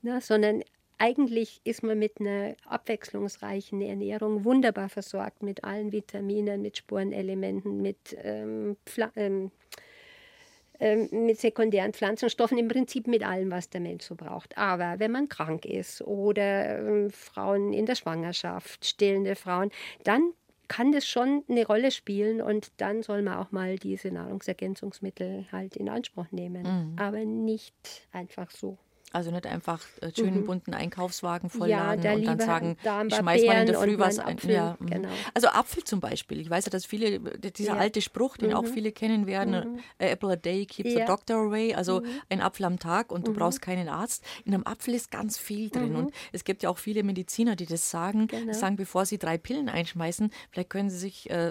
[0.03, 0.21] ne?
[0.23, 0.63] sondern
[0.99, 8.17] eigentlich ist man mit einer abwechslungsreichen Ernährung wunderbar versorgt mit allen Vitaminen, mit Spurenelementen, mit,
[8.23, 8.77] ähm,
[9.17, 9.51] ähm,
[10.81, 14.59] ähm, mit sekundären Pflanzenstoffen, im Prinzip mit allem, was der Mensch so braucht.
[14.59, 19.71] Aber wenn man krank ist oder ähm, Frauen in der Schwangerschaft, stillende Frauen,
[20.05, 20.33] dann
[20.67, 25.77] kann das schon eine Rolle spielen und dann soll man auch mal diese Nahrungsergänzungsmittel halt
[25.77, 26.65] in Anspruch nehmen.
[26.99, 27.75] Aber nicht
[28.13, 28.77] einfach so.
[29.13, 30.45] Also nicht einfach äh, schönen Mhm.
[30.45, 33.99] bunten Einkaufswagen Ja, vollladen da und dann sagen, da ich schmeiß mal in der Früh
[33.99, 34.37] was ein.
[34.43, 34.87] Ja, mhm.
[34.87, 35.09] genau.
[35.33, 36.41] Also Apfel zum Beispiel.
[36.41, 37.79] Ich weiß ja, dass viele, dieser Ja.
[37.79, 41.07] alte Spruch, den auch viele kennen werden, a apple a day keeps the Ja.
[41.07, 41.75] doctor away.
[41.75, 44.23] Also ein Apfel am Tag und du brauchst keinen Arzt.
[44.45, 45.97] In einem Apfel ist ganz viel drin.
[45.97, 48.53] Und es gibt ja auch viele Mediziner, die das sagen, Genau.
[48.53, 51.51] die sagen, bevor sie drei Pillen einschmeißen, vielleicht können sie sich äh,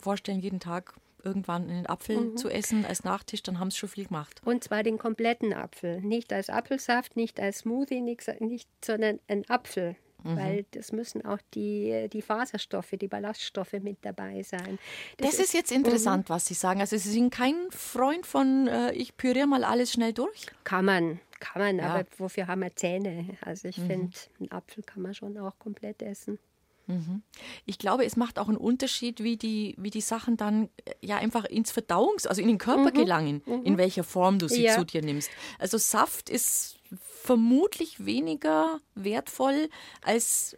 [0.00, 4.06] vorstellen, jeden Tag irgendwann einen Apfel zu essen als Nachtisch, dann haben sie schon viel
[4.06, 4.40] gemacht.
[4.44, 6.00] Und zwar den kompletten Apfel.
[6.00, 9.96] Nicht als Apfelsaft, nicht als Smoothie, nix, nicht, sondern ein Apfel.
[10.24, 10.36] Mhm.
[10.36, 14.78] Weil das müssen auch die, die Faserstoffe, die Ballaststoffe mit dabei sein.
[15.18, 16.80] Das, ist jetzt interessant, was Sie sagen.
[16.80, 20.46] Also Sie sind kein Freund von, äh, ich püriere mal alles schnell durch?
[20.64, 21.94] Kann man, kann man, Ja.
[21.94, 23.36] aber wofür haben wir Zähne?
[23.42, 26.38] Also ich finde, einen Apfel kann man schon auch komplett essen.
[27.66, 31.16] Ich glaube, es macht auch einen Unterschied, wie die, wie die Sachen dann äh, ja
[31.16, 34.76] einfach ins Verdauungs-, also in den Körper gelangen, in welcher Form du sie Ja.
[34.76, 35.30] zu dir nimmst.
[35.58, 36.76] Also Saft ist
[37.22, 39.70] vermutlich weniger wertvoll
[40.02, 40.56] als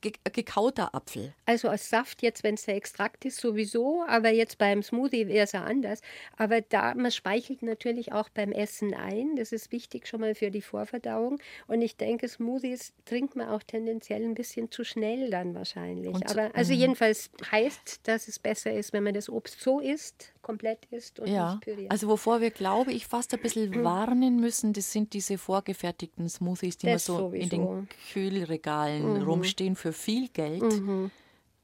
[0.00, 1.32] ge gekauter Apfel.
[1.46, 5.44] Also als Saft jetzt, wenn es der Extrakt ist, sowieso, aber jetzt beim Smoothie wäre
[5.44, 6.00] es ja anders.
[6.36, 9.36] Aber da, man speichelt natürlich auch beim Essen ein.
[9.36, 11.38] Das ist wichtig schon mal für die Vorverdauung.
[11.66, 16.14] Und ich denke, Smoothies trinkt man auch tendenziell ein bisschen zu schnell dann wahrscheinlich.
[16.14, 20.32] Und- aber also jedenfalls heißt, dass es besser ist, wenn man das Obst so isst,
[20.42, 21.90] komplett isst und Ja, nicht püriert.
[21.90, 26.78] also wovor wir, glaube ich, fast ein bisschen warnen müssen, das sind diese vorgefertigten Smoothies,
[26.78, 27.56] die Das man so in sowieso.
[27.72, 27.88] Mhm.
[27.88, 30.62] den Kühlregalen rumstehen für viel Geld.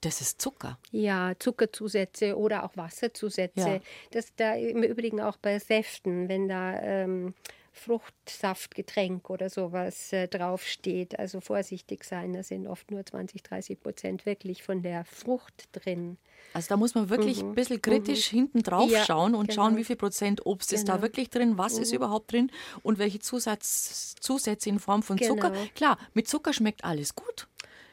[0.01, 0.79] Das ist Zucker.
[0.91, 3.61] Ja, Zuckerzusätze oder auch Wasserzusätze.
[3.69, 3.81] Ja.
[4.11, 7.33] Das da im Übrigen auch bei Säften, wenn da ähm,
[7.73, 11.19] Fruchtsaftgetränk oder sowas äh, draufsteht.
[11.19, 16.19] Also vorsichtig sein, da sind oft nur 20, 30 Prozent wirklich von der Frucht drin.
[16.53, 18.93] Also da muss man wirklich ein bisschen kritisch hinten drauf Mhm.
[18.93, 19.79] Ja, schauen und schauen, genau.
[19.81, 21.03] wie viel Prozent Obst ist da Genau.
[21.05, 22.51] wirklich drin, was ist überhaupt drin
[22.83, 25.51] und welche Zusatz, Zusätze in Form von Zucker.
[25.51, 25.65] Genau.
[25.75, 27.49] Klar, mit Zucker schmeckt alles gut.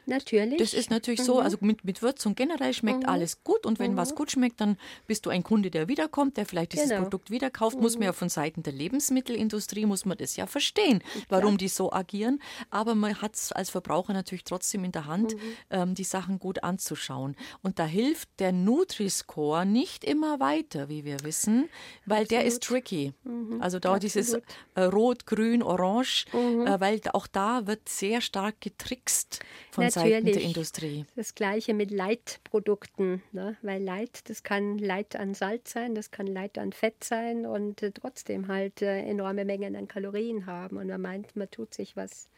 [0.06, 0.58] Natürlich.
[0.58, 4.14] Das ist natürlich so, also mit, mit Würzung generell schmeckt alles gut und wenn was
[4.14, 7.02] gut schmeckt, dann bist du ein Kunde, der wiederkommt, der vielleicht dieses Genau.
[7.02, 7.78] Produkt wieder kauft.
[7.80, 11.92] Muss man ja von Seiten der Lebensmittelindustrie, muss man das ja verstehen, warum die so
[11.92, 12.40] agieren.
[12.70, 15.36] Aber man hat es als Verbraucher natürlich trotzdem in der Hand,
[15.70, 17.36] ähm, die Sachen gut anzuschauen.
[17.62, 21.68] Und da hilft der Nutri-Score nicht immer weiter, wie wir wissen,
[22.06, 23.12] weil der ist tricky.
[23.60, 24.34] Also da dieses
[24.74, 29.40] äh, Rot, Grün, Orange, äh, weil auch da wird sehr stark getrickst
[29.72, 30.44] von Seiten der Natürlich.
[30.44, 31.06] Industrie.
[31.16, 33.56] Das gleiche mit Leitprodukten, ne?
[33.62, 37.82] weil Leit, das kann Leit an Salz sein, das kann Leit an Fett sein und
[37.82, 40.76] äh, trotzdem halt äh, enorme Mengen an Kalorien haben.
[40.76, 42.28] Und man meint, man tut sich was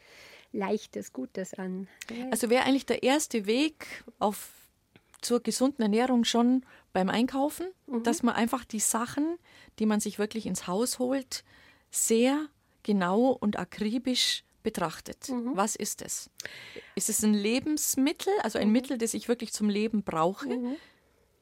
[0.53, 1.87] Leichtes, Gutes an.
[2.09, 4.51] Ja, Also wäre eigentlich der erste Weg auf,
[5.21, 7.67] zur gesunden Ernährung schon beim Einkaufen,
[8.03, 9.37] dass man einfach die Sachen,
[9.79, 11.43] die man sich wirklich ins Haus holt,
[11.91, 12.47] sehr
[12.83, 15.31] genau und akribisch betrachtet.
[15.53, 16.29] Was ist es?
[16.95, 20.49] Ist es ein Lebensmittel, also ein Mittel, das ich wirklich zum Leben brauche?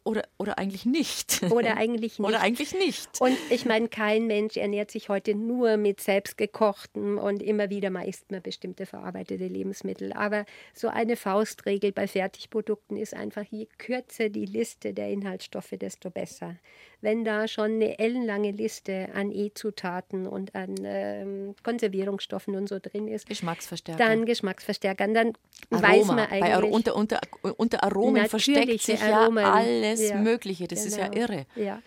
[0.06, 1.42] Oder, oder eigentlich nicht?
[1.50, 2.28] Oder eigentlich nicht.
[2.28, 3.22] Oder eigentlich nicht.
[3.22, 8.06] Und ich meine, kein Mensch ernährt sich heute nur mit selbstgekochten und immer wieder mal
[8.06, 10.12] isst man bestimmte verarbeitete Lebensmittel.
[10.12, 16.10] Aber so eine Faustregel bei Fertigprodukten ist einfach, je kürzer die Liste der Inhaltsstoffe, desto
[16.10, 16.58] besser.
[17.04, 23.10] Wenn da schon eine ellenlange Liste an E-Zutaten und an ähm, Konservierungsstoffen und so drin
[23.10, 24.02] ist, Geschmacksverstärker.
[24.02, 25.34] dann Geschmacksverstärkern, dann
[25.70, 26.40] weiß man eigentlich.
[26.40, 27.20] Bei unter, unter,
[27.58, 29.44] unter Aromen versteckt sich Aromen.
[29.44, 30.66] ja alles Ja, Mögliche.
[30.70, 31.26] Das ist ja genau.
[31.26, 31.46] irre.
[31.56, 31.82] Ja.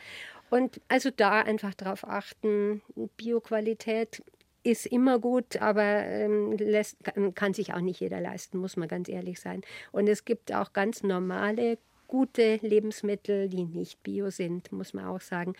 [0.50, 2.82] Und also da einfach drauf achten,
[3.16, 4.22] Bioqualität
[4.66, 6.98] ist immer gut, aber ähm, lässt,
[7.34, 9.62] kann sich auch nicht jeder leisten, muss man ganz ehrlich sein.
[9.92, 15.20] Und es gibt auch ganz normale, gute Lebensmittel, die nicht bio sind, muss man auch
[15.20, 15.54] sagen.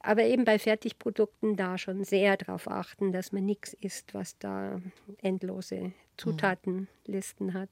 [0.00, 4.80] Aber eben bei Fertigprodukten da schon sehr darauf achten, dass man nichts isst, was da
[5.22, 7.68] endlose Zutatenlisten hat.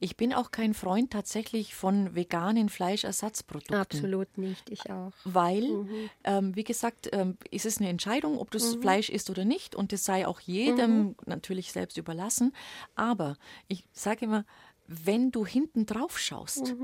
[0.00, 3.76] Ich bin auch kein Freund tatsächlich von veganen Fleischersatzprodukten.
[3.76, 5.12] Absolut nicht, ich auch.
[5.24, 5.86] Weil,
[6.24, 9.76] ähm, wie gesagt, ähm, ist es eine Entscheidung, ob du das Fleisch isst oder nicht.
[9.76, 12.52] Und das sei auch jedem natürlich selbst überlassen.
[12.96, 13.36] Aber
[13.68, 14.44] ich sage immer,
[14.88, 16.74] wenn du hinten drauf schaust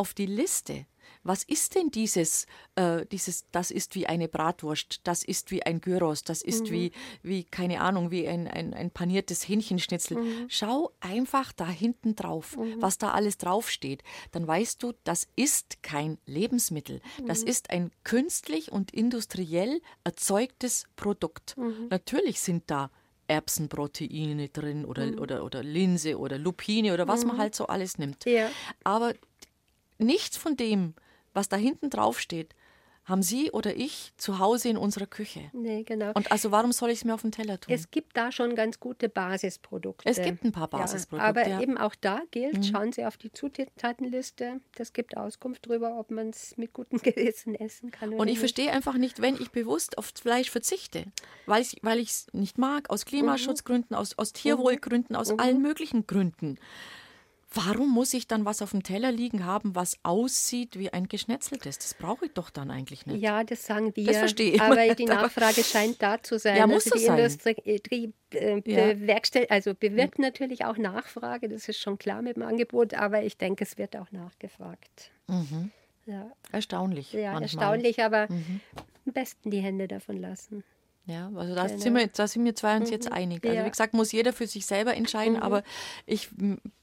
[0.00, 0.86] auf die Liste,
[1.22, 5.82] was ist denn dieses, äh, dieses, das ist wie eine Bratwurst, das ist wie ein
[5.82, 10.16] Gyros, das ist wie, wie, keine Ahnung, wie ein, ein, ein paniertes Hähnchenschnitzel.
[10.48, 14.02] Schau einfach da hinten drauf, was da alles draufsteht.
[14.32, 17.02] Dann weißt du, das ist kein Lebensmittel.
[17.26, 21.56] Das ist ein künstlich und industriell erzeugtes Produkt.
[21.90, 22.90] Natürlich sind da
[23.30, 28.24] Erbsenproteine drin oder, oder, oder Linse oder Lupine oder was man halt so alles nimmt.
[28.24, 28.50] Ja.
[28.82, 29.14] Aber
[30.00, 30.94] nichts von dem,
[31.32, 32.54] was da hinten drauf steht,
[33.04, 35.50] haben Sie oder ich zu Hause in unserer Küche.
[35.52, 36.12] Nee, genau.
[36.14, 37.74] Und also warum soll ich es mir auf den Teller tun?
[37.74, 40.08] Es gibt da schon ganz gute Basisprodukte.
[40.08, 41.24] Es gibt ein paar Basisprodukte.
[41.24, 41.60] Ja, aber ja.
[41.60, 42.62] eben auch da gilt, mhm.
[42.62, 44.60] schauen Sie auf die Zutatenliste.
[44.76, 48.10] Das gibt Auskunft darüber, ob man es mit gutem Gewissen essen kann.
[48.10, 48.38] Und ich nicht.
[48.38, 51.04] verstehe einfach nicht, wenn ich bewusst auf Fleisch verzichte,
[51.46, 54.00] weil ich es nicht mag, aus Klimaschutzgründen, mhm.
[54.00, 55.40] aus, aus Tierwohlgründen, aus mhm.
[55.40, 56.58] allen möglichen Gründen.
[57.52, 61.78] Warum muss ich dann was auf dem Teller liegen haben, was aussieht wie ein geschnetzeltes?
[61.78, 63.20] Das brauche ich doch dann eigentlich nicht.
[63.20, 64.06] Ja, das sagen wir.
[64.06, 64.60] Das verstehe ich.
[64.60, 66.56] Aber die Nachfrage scheint da zu sein.
[66.56, 67.18] Ja, muss also die sein.
[67.18, 69.46] Industrie äh, ja.
[69.48, 70.24] also bewirkt mhm.
[70.24, 73.96] natürlich auch Nachfrage, das ist schon klar mit dem Angebot, aber ich denke, es wird
[73.96, 75.10] auch nachgefragt.
[75.26, 75.72] Mhm.
[76.06, 76.30] Ja.
[76.52, 77.12] Erstaunlich.
[77.12, 77.42] Ja, manchmal.
[77.42, 78.60] erstaunlich, aber mhm.
[79.06, 80.62] am besten die Hände davon lassen.
[81.06, 81.78] Ja, also da, genau.
[81.78, 82.92] sind, wir, da sind wir zwei uns mhm.
[82.92, 83.44] jetzt einig.
[83.44, 83.64] Also ja.
[83.64, 85.42] wie gesagt, muss jeder für sich selber entscheiden, mhm.
[85.42, 85.62] aber
[86.06, 86.28] ich,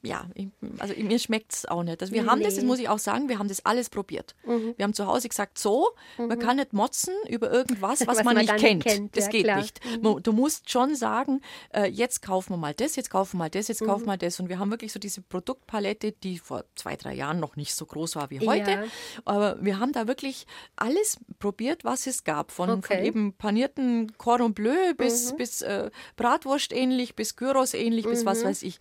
[0.01, 0.47] ja, ich,
[0.79, 2.01] also mir schmeckt es auch nicht.
[2.01, 2.29] Also wir nee.
[2.29, 4.35] haben das, das muss ich auch sagen, wir haben das alles probiert.
[4.45, 4.73] Mhm.
[4.75, 6.39] Wir haben zu Hause gesagt, so, man mhm.
[6.39, 8.83] kann nicht motzen über irgendwas, was, was man, man, nicht kennt.
[8.83, 9.15] kennt.
[9.15, 9.61] Das ja, geht klar.
[9.61, 9.79] nicht.
[9.85, 10.21] Mhm.
[10.23, 11.41] Du musst schon sagen,
[11.73, 14.17] äh, jetzt kaufen wir mal das, jetzt kaufen wir mal das, jetzt kaufen wir mal
[14.17, 14.39] das.
[14.39, 17.85] Und wir haben wirklich so diese Produktpalette, die vor zwei, drei Jahren noch nicht so
[17.85, 18.71] groß war wie heute.
[18.71, 18.83] Ja.
[19.25, 22.51] Aber wir haben da wirklich alles probiert, was es gab.
[22.51, 22.95] Von, okay.
[22.95, 25.37] von eben panierten Cordon Bleu bis, mhm.
[25.37, 28.11] bis äh, Bratwurst ähnlich, bis Gyros ähnlich, mhm.
[28.11, 28.47] bis was mhm.
[28.47, 28.79] weiß ich.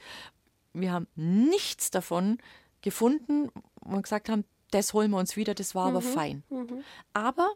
[0.73, 2.39] Wir haben nichts davon
[2.83, 5.97] gefunden und gesagt haben, das holen wir uns wieder, das war mhm.
[5.97, 6.43] aber fein.
[6.51, 6.85] Mhm.
[7.13, 7.51] Aber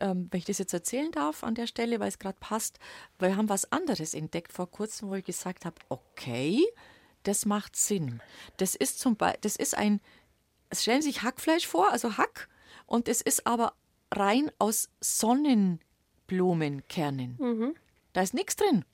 [0.00, 2.78] ähm, wenn ich das jetzt erzählen darf an der Stelle, weil es gerade passt,
[3.18, 6.64] wir haben was anderes entdeckt vor kurzem, wo ich gesagt habe, okay,
[7.22, 8.20] das macht Sinn.
[8.56, 10.00] Das ist zum Beispiel, das ist ein,
[10.72, 12.48] stellen Sie sich Hackfleisch vor, also Hack,
[12.86, 13.74] und es ist aber
[14.12, 15.80] rein aus Sonnen
[16.30, 17.36] Blumenkernen.
[17.40, 17.74] Mhm.
[18.12, 18.84] Da ist nichts drin.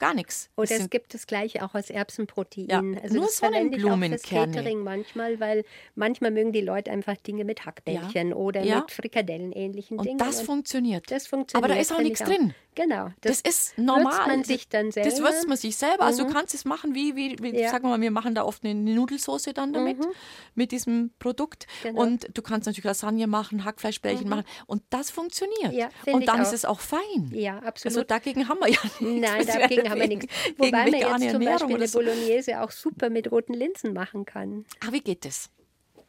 [0.00, 0.50] Gar nichts.
[0.56, 2.66] Oder es gibt das gleiche auch aus Erbsenprotein.
[2.68, 6.90] Ja, also nur das verwende ich auch fürs Catering manchmal, weil manchmal mögen die Leute
[6.90, 8.34] einfach Dinge mit Hackbällchen ja.
[8.34, 8.80] oder ja.
[8.80, 10.18] mit Frikadellen ähnlichen und Dingen.
[10.18, 11.10] Das und funktioniert.
[11.10, 11.64] Das funktioniert.
[11.64, 12.54] Aber da ist auch nichts drin.
[12.74, 13.10] Genau.
[13.20, 14.04] Das, das, ist normal.
[14.04, 15.10] Würzt man sich dann selber.
[15.10, 16.04] Das würzt man sich selber.
[16.04, 16.28] Also mhm.
[16.28, 17.70] du kannst es machen, wie, wie, wie ja.
[17.70, 20.06] sagen wir mal, wir machen da oft eine Nudelsauce dann damit, mhm.
[20.54, 21.66] mit diesem Produkt.
[21.82, 22.02] Genau.
[22.02, 24.30] Und du kannst natürlich Lasagne machen, Hackfleischbällchen mhm.
[24.30, 24.44] machen.
[24.66, 25.72] Und das funktioniert.
[25.72, 27.30] Ja, und dann ist es auch fein.
[27.32, 27.96] Ja, absolut.
[27.96, 29.00] Also dagegen haben wir ja nichts.
[29.00, 30.26] Nein, dagegen haben wir nichts.
[30.56, 34.64] Wobei man jetzt zum Beispiel eine Bolognese auch super mit roten Linsen machen kann.
[34.80, 35.50] Ah, wie geht das?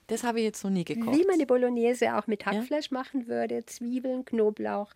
[0.08, 1.18] Das habe ich jetzt noch nie gekocht.
[1.18, 2.98] Wie man eine Bolognese auch mit Hackfleisch ja?
[2.98, 3.66] machen würde.
[3.66, 4.92] Zwiebeln, Knoblauch,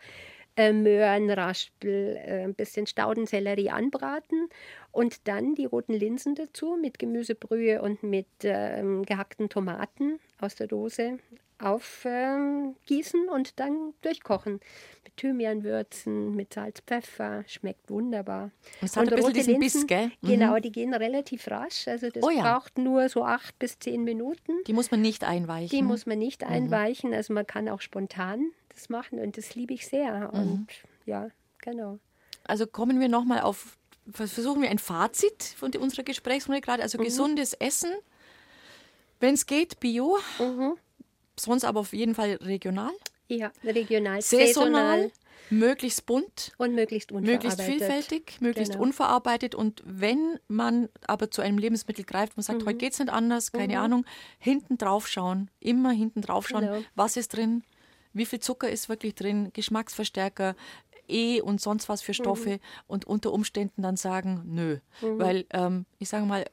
[0.56, 4.50] äh, Möhren, Raspel, äh, ein bisschen Staudensellerie anbraten
[4.92, 10.68] und dann die roten Linsen dazu mit Gemüsebrühe und mit ähm, gehackten Tomaten aus der
[10.68, 11.20] Dose
[11.60, 14.60] aufgießen und dann durchkochen.
[15.04, 18.52] Mit Thymian würzen, mit Salz, Pfeffer, schmeckt wunderbar.
[18.82, 20.12] Und es hat und ein bisschen Linsen, Biss, gell?
[20.22, 20.28] Mhm.
[20.28, 21.88] Genau, die gehen relativ rasch.
[21.88, 22.42] Also das oh ja.
[22.42, 24.54] braucht nur so acht bis zehn Minuten.
[24.68, 25.70] Die muss man nicht einweichen.
[25.70, 26.54] Die muss man nicht mhm.
[26.54, 27.14] einweichen.
[27.14, 30.32] Also man kann auch spontan das machen und das liebe ich sehr.
[30.34, 30.40] Mhm.
[30.40, 30.68] Und
[31.06, 32.00] ja, genau.
[32.46, 33.78] Also kommen wir nochmal auf,
[34.12, 36.84] versuchen wir ein Fazit von unserer Gesprächsrunde gerade.
[36.84, 37.04] Also mhm.
[37.04, 37.92] gesundes Essen,
[39.20, 40.18] wenn es geht, Bio.
[40.40, 40.78] Mhm
[41.40, 42.92] sonst aber auf jeden Fall regional.
[43.28, 45.12] Ja, regional, saisonal, saisonal
[45.52, 47.58] möglichst bunt und möglichst unverarbeitet.
[47.58, 48.84] Möglichst vielfältig, möglichst genau.
[48.84, 49.56] unverarbeitet.
[49.56, 52.68] Und wenn man aber zu einem Lebensmittel greift und sagt, mhm.
[52.68, 53.82] heute geht es nicht anders, keine mhm.
[53.82, 54.06] Ahnung,
[54.40, 56.82] hinten drauf schauen, immer hinten drauf schauen, genau.
[56.96, 57.64] was ist drin,
[58.14, 60.56] wie viel Zucker ist wirklich drin, Geschmacksverstärker,
[61.08, 62.60] E und sonst was für Stoffe mhm.
[62.88, 64.78] und unter Umständen dann sagen, nö.
[65.02, 65.20] Mhm.
[65.20, 66.46] Weil ähm, ich sage mal,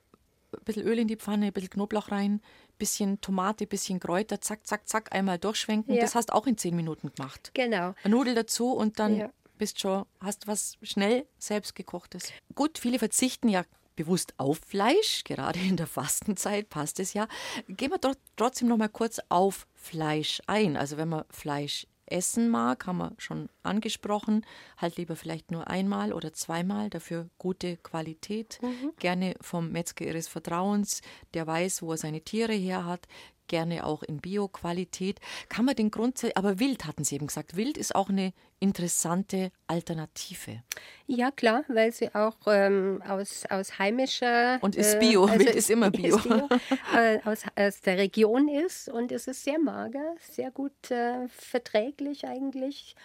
[0.52, 2.40] ein bisschen Öl in die Pfanne, ein bisschen Knoblauch rein,
[2.78, 5.94] bisschen Tomate, bisschen Kräuter, zack, zack, zack, einmal durchschwenken.
[5.94, 6.00] Ja.
[6.00, 7.50] Das hast du auch in zehn Minuten gemacht.
[7.54, 7.94] Genau.
[8.02, 9.30] Eine Nudel dazu und dann ja.
[9.58, 12.32] bist schon, hast was schnell selbst gekochtes.
[12.54, 13.64] Gut, viele verzichten ja
[13.96, 17.26] bewusst auf Fleisch, gerade in der Fastenzeit passt es ja.
[17.66, 20.76] Gehen wir doch trotzdem noch mal kurz auf Fleisch ein.
[20.76, 24.44] Also wenn man Fleisch essen mag, haben wir schon angesprochen.
[24.76, 28.58] Halt lieber vielleicht nur einmal oder zweimal, dafür gute Qualität.
[28.62, 28.92] Mhm.
[28.98, 31.02] Gerne vom Metzger Ihres Vertrauens,
[31.34, 33.06] der weiß, wo er seine Tiere her hat.
[33.48, 35.20] Gerne auch in Bio-Qualität.
[35.48, 37.56] Kann man den Grundsatz, aber Wild hatten Sie eben gesagt.
[37.56, 40.62] Wild ist auch eine interessante Alternative.
[41.06, 44.58] Ja, klar, weil sie auch ähm, aus, aus heimischer.
[44.62, 46.16] Und ist Bio, äh, also Wild ist immer Bio.
[46.16, 46.48] Ist Bio
[46.94, 52.26] äh, aus, aus der Region ist und es ist sehr mager, sehr gut äh, verträglich
[52.26, 52.96] eigentlich.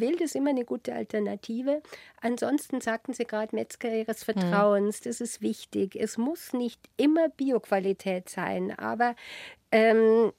[0.00, 1.82] Wild ist immer eine gute Alternative.
[2.20, 5.08] Ansonsten sagten Sie gerade Metzger Ihres Vertrauens, mhm.
[5.08, 5.96] das ist wichtig.
[5.96, 9.14] Es muss nicht immer Bioqualität sein, aber
[9.72, 10.32] ähm,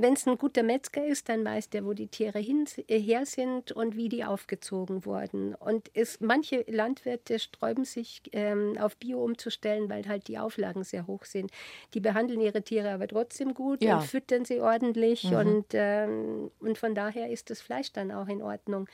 [0.00, 3.26] wenn es ein guter Metzger ist, dann weiß der, wo die Tiere hin, äh, her
[3.26, 5.54] sind und wie die aufgezogen wurden.
[5.54, 11.06] Und es, manche Landwirte sträuben sich, ähm, auf Bio umzustellen, weil halt die Auflagen sehr
[11.06, 11.50] hoch sind.
[11.94, 13.98] Die behandeln ihre Tiere aber trotzdem gut ja.
[13.98, 15.24] und füttern sie ordentlich.
[15.24, 15.36] Mhm.
[15.36, 18.88] Und, ähm, und von daher ist das Fleisch dann auch in Ordnung.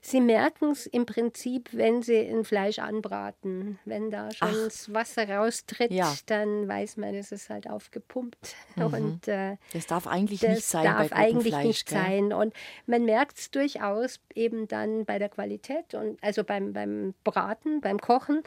[0.00, 3.78] Sie merken es im Prinzip, wenn sie ein Fleisch anbraten.
[3.84, 4.64] Wenn da schon Ach.
[4.64, 6.14] das Wasser raustritt, ja.
[6.26, 8.54] dann weiß man, es ist halt aufgepumpt.
[8.76, 8.82] Mhm.
[8.98, 10.84] Und, äh, das darf eigentlich das nicht sein.
[10.84, 11.98] Das darf eigentlich Fleisch, nicht gell?
[11.98, 12.32] sein.
[12.32, 12.54] Und
[12.86, 17.98] man merkt es durchaus eben dann bei der Qualität und also beim, beim Braten, beim
[17.98, 18.42] Kochen.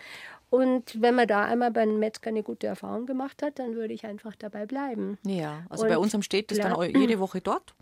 [0.49, 4.05] Und wenn man da einmal beim Metzger eine gute Erfahrung gemacht hat, dann würde ich
[4.05, 5.17] einfach dabei bleiben.
[5.25, 7.73] Ja, also und bei uns steht das dann jede Woche dort.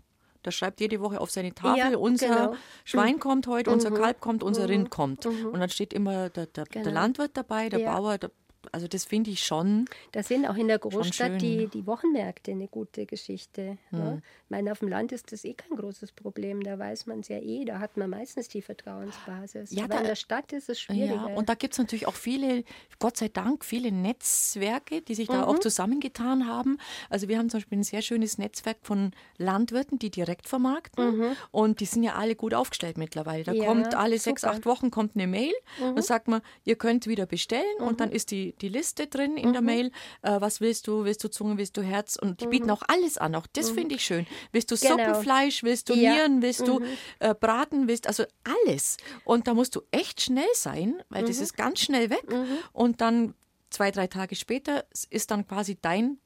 [0.42, 2.56] Da schreibt jede Woche auf seine Tafel, ja, unser genau.
[2.84, 3.20] Schwein mhm.
[3.20, 3.96] kommt heute, unser mhm.
[3.96, 4.68] Kalb kommt, unser mhm.
[4.68, 5.24] Rind kommt.
[5.26, 5.46] Mhm.
[5.46, 6.84] Und dann steht immer der, der, genau.
[6.84, 7.94] der Landwirt dabei, der ja.
[7.94, 8.30] Bauer, der
[8.72, 9.86] also das finde ich schon.
[10.12, 13.78] Da sind auch in der Großstadt die, die Wochenmärkte eine gute Geschichte.
[13.90, 13.98] Hm.
[13.98, 14.22] Ne?
[14.44, 16.62] Ich meine, auf dem Land ist das eh kein großes Problem.
[16.62, 19.72] Da weiß man es ja eh, da hat man meistens die Vertrauensbasis.
[19.72, 21.28] Ja, Aber da, in der Stadt ist es schwieriger.
[21.28, 22.64] Ja, und da gibt es natürlich auch viele,
[22.98, 25.44] Gott sei Dank, viele Netzwerke, die sich da mhm.
[25.44, 26.78] auch zusammengetan haben.
[27.08, 31.18] Also wir haben zum Beispiel ein sehr schönes Netzwerk von Landwirten, die direkt vermarkten.
[31.18, 31.36] Mhm.
[31.50, 33.44] Und die sind ja alle gut aufgestellt mittlerweile.
[33.44, 34.30] Da ja, kommt alle super.
[34.30, 35.94] sechs, acht Wochen kommt eine Mail mhm.
[35.94, 37.96] und sagt man, ihr könnt wieder bestellen und mhm.
[37.96, 39.52] dann ist die die, Liste drin in mhm.
[39.52, 39.92] der Mail.
[40.22, 41.04] Äh, was willst du?
[41.04, 41.58] Willst du Zunge?
[41.58, 42.16] Willst du Herz?
[42.16, 42.50] Und die mhm.
[42.50, 43.34] bieten auch alles an.
[43.34, 43.74] Auch das mhm.
[43.74, 44.26] finde ich schön.
[44.52, 44.96] Willst du genau.
[44.96, 45.62] Suppenfleisch?
[45.62, 46.12] Willst du ja.
[46.12, 46.42] Nieren?
[46.42, 46.86] Willst du mhm.
[47.18, 47.88] äh, Braten?
[47.88, 48.24] Willst also
[48.64, 48.96] alles.
[49.24, 51.42] Und da musst du echt schnell sein, weil das mhm.
[51.42, 52.24] ist ganz schnell weg.
[52.72, 53.34] Und dann
[53.70, 56.18] zwei, drei Tage später ist dann quasi dein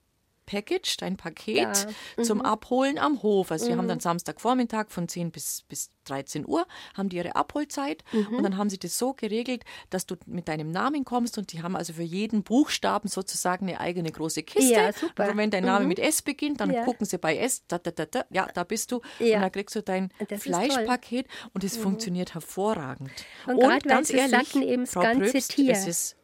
[0.47, 1.87] Package, dein Paket ja.
[2.17, 2.25] mhm.
[2.25, 3.51] zum Abholen am Hof.
[3.51, 3.71] Also mhm.
[3.71, 8.37] wir haben dann Samstagvormittag von 10 bis, bis 13 Uhr, haben die ihre Abholzeit mhm.
[8.37, 11.63] und dann haben sie das so geregelt, dass du mit deinem Namen kommst und die
[11.63, 14.75] haben also für jeden Buchstaben sozusagen eine eigene große Kiste.
[14.75, 15.31] Ja, super.
[15.31, 15.89] Und wenn dein Name mhm.
[15.89, 16.85] mit S beginnt, dann ja.
[16.85, 19.37] gucken sie bei S, da, da, da, da, ja, da bist du ja.
[19.37, 21.83] und dann kriegst du dein das Fleischpaket und es mhm.
[21.83, 23.11] funktioniert hervorragend.
[23.47, 25.73] Und, und ganz ehrlich, eben das ganze Pröbst, Tier.
[25.73, 26.17] es ist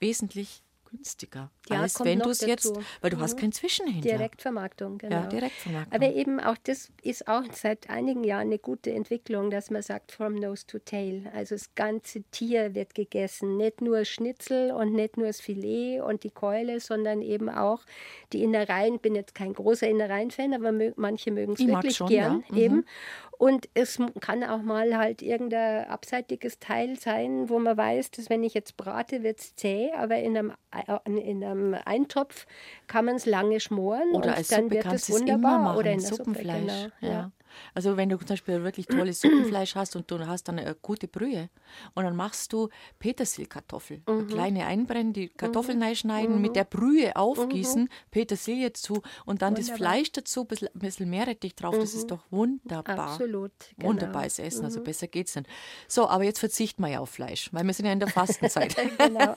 [0.00, 3.20] wesentlich günstiger, ja, als wenn du es jetzt, weil du mhm.
[3.20, 4.16] hast kein Zwischenhändler.
[4.16, 5.16] Direktvermarktung, genau.
[5.16, 5.94] Ja, Direktvermarktung.
[5.94, 10.12] Aber eben auch das ist auch seit einigen Jahren eine gute Entwicklung, dass man sagt
[10.12, 11.30] from nose to tail.
[11.34, 16.24] Also das ganze Tier wird gegessen, nicht nur Schnitzel und nicht nur das Filet und
[16.24, 17.80] die Keule, sondern eben auch
[18.32, 18.96] die Innereien.
[18.96, 22.54] Ich bin jetzt kein großer Innereien-Fan, aber manche mögen es wirklich schon, gern ja.
[22.54, 22.58] mhm.
[22.58, 22.84] eben.
[23.38, 28.42] Und es kann auch mal halt irgendein abseitiges Teil sein, wo man weiß, dass wenn
[28.42, 30.52] ich jetzt brate, wird es zäh, aber in einem,
[31.06, 32.46] in einem Eintopf
[32.86, 35.76] kann man es lange schmoren Oder und dann Suppe wird es wunderbar.
[35.76, 36.72] Oder in Suppenfleisch.
[36.72, 37.12] Suppe, genau.
[37.12, 37.30] ja.
[37.74, 41.08] Also wenn du zum Beispiel wirklich tolles Suppenfleisch hast und du hast dann eine gute
[41.08, 41.48] Brühe
[41.94, 44.26] und dann machst du Petersilkartoffel, mhm.
[44.26, 45.84] kleine einbrennen, die Kartoffeln mhm.
[45.84, 46.42] reinschneiden, mhm.
[46.42, 47.88] mit der Brühe aufgießen, mhm.
[48.10, 49.68] Petersilie zu und dann wunderbar.
[49.68, 52.08] das Fleisch dazu, ein bisschen, bisschen Meerrettich drauf, das ist mhm.
[52.08, 52.98] doch wunderbar.
[52.98, 53.52] Absolut.
[53.76, 53.88] Genau.
[53.90, 54.84] Wunderbares Essen, also mhm.
[54.84, 55.48] besser geht's nicht.
[55.86, 58.76] So, aber jetzt verzichten wir ja auf Fleisch, weil wir sind ja in der Fastenzeit.
[58.98, 59.36] genau.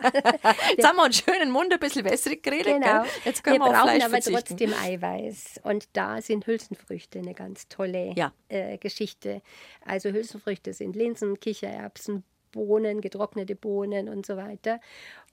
[0.75, 2.81] jetzt haben wir einen schönen Mund, ein bisschen wässrig geredet.
[2.81, 3.03] Genau.
[3.25, 4.45] Jetzt können wir, wir auf Fleisch aber verzichten.
[4.47, 8.33] trotzdem Eiweiß und da sind Hülsenfrüchte eine ganz tolle ja.
[8.49, 9.41] äh, Geschichte.
[9.85, 14.79] Also Hülsenfrüchte sind Linsen, Kichererbsen, Bohnen, getrocknete Bohnen und so weiter.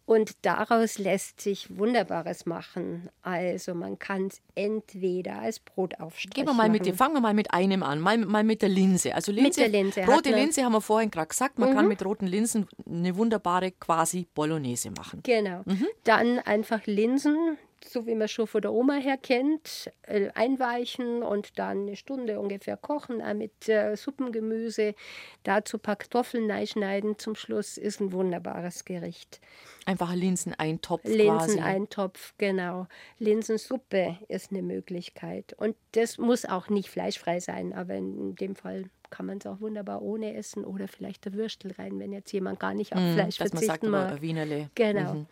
[0.09, 3.11] Und daraus lässt sich Wunderbares machen.
[3.21, 7.53] Also man kann es entweder als Brotaufstrich Gehen wir mal mit, fangen wir mal mit
[7.53, 9.15] einem an, mal, mal mit der Linse.
[9.15, 10.07] Also Linse, mit der Linse.
[10.07, 11.75] Rote Linse haben wir vorhin gerade gesagt, man mhm.
[11.75, 15.21] kann mit roten Linsen eine wunderbare quasi Bolognese machen.
[15.25, 15.61] Genau.
[15.67, 15.87] Mhm.
[16.05, 21.59] Dann einfach Linsen, so wie man schon von der Oma her kennt, äh, einweichen und
[21.59, 24.95] dann eine Stunde ungefähr kochen, auch mit äh, Suppengemüse,
[25.43, 27.19] dazu ein paar Kartoffeln schneiden.
[27.19, 29.41] Zum Schluss ist ein wunderbares Gericht.
[29.87, 32.87] Einfach Linseneintopf Linseneintopf, genau.
[33.19, 35.55] Linsensuppe ist eine Möglichkeit.
[35.55, 39.61] Und das muss auch nicht fleischfrei sein, aber in dem Fall kann man es auch
[39.61, 43.15] wunderbar ohne essen oder vielleicht der Würstel rein, wenn jetzt jemand gar nicht auf mm,
[43.15, 44.23] Fleisch dass verzichten man sagt, mag.
[44.23, 44.71] Wienerle.
[44.75, 45.15] Genau.
[45.15, 45.27] Mhm.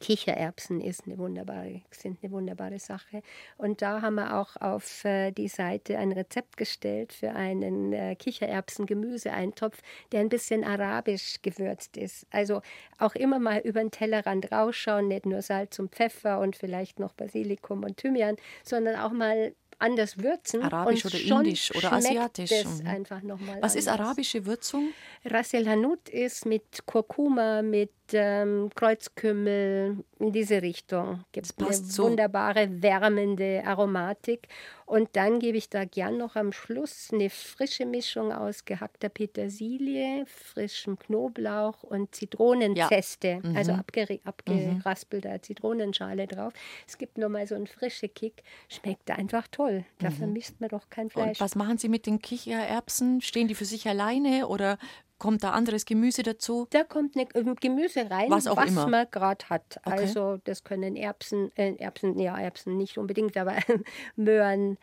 [0.00, 3.22] Kichererbsen ist eine wunderbare, sind eine wunderbare Sache.
[3.58, 8.16] Und da haben wir auch auf äh, die Seite ein Rezept gestellt für einen äh,
[8.16, 9.78] Kichererbsen-Gemüseeintopf,
[10.10, 12.26] der ein bisschen arabisch gewürzt ist.
[12.30, 12.62] Also
[12.98, 17.12] auch immer mal über den Tellerrand rausschauen, nicht nur Salz und Pfeffer und vielleicht noch
[17.12, 20.62] Basilikum und Thymian, sondern auch mal anders würzen.
[20.62, 22.50] Arabisch oder indisch oder asiatisch.
[22.50, 22.86] Das mhm.
[22.86, 23.74] einfach noch mal Was anders.
[23.76, 24.90] ist arabische Würzung?
[25.24, 31.24] Ras el Hanout ist mit Kurkuma, mit ähm, Kreuzkümmel in diese Richtung.
[31.32, 32.04] Gibt eine so.
[32.04, 34.48] wunderbare wärmende Aromatik.
[34.90, 40.26] Und dann gebe ich da gern noch am Schluss eine frische Mischung aus gehackter Petersilie,
[40.26, 43.52] frischem Knoblauch und Zitronenzeste, Ja.
[43.54, 43.78] also Mhm.
[43.80, 46.52] abgere- abgeraspelter Zitronenschale drauf.
[46.88, 48.42] Es gibt nochmal so einen frischen Kick.
[48.68, 49.84] Schmeckt einfach toll.
[50.00, 51.40] Da vermisst man doch kein Und Fleisch.
[51.40, 53.20] was machen Sie mit den Kichererbsen?
[53.20, 54.76] Stehen die für sich alleine oder
[55.20, 56.66] kommt da anderes Gemüse dazu?
[56.70, 58.88] Da kommt ne, ähm, Gemüse rein, Was auch immer.
[58.88, 59.78] man gerade hat.
[59.84, 60.00] Okay.
[60.00, 63.54] Also das können Erbsen, äh, Erbsen, ja Erbsen nicht unbedingt, aber
[64.16, 64.76] Möhren,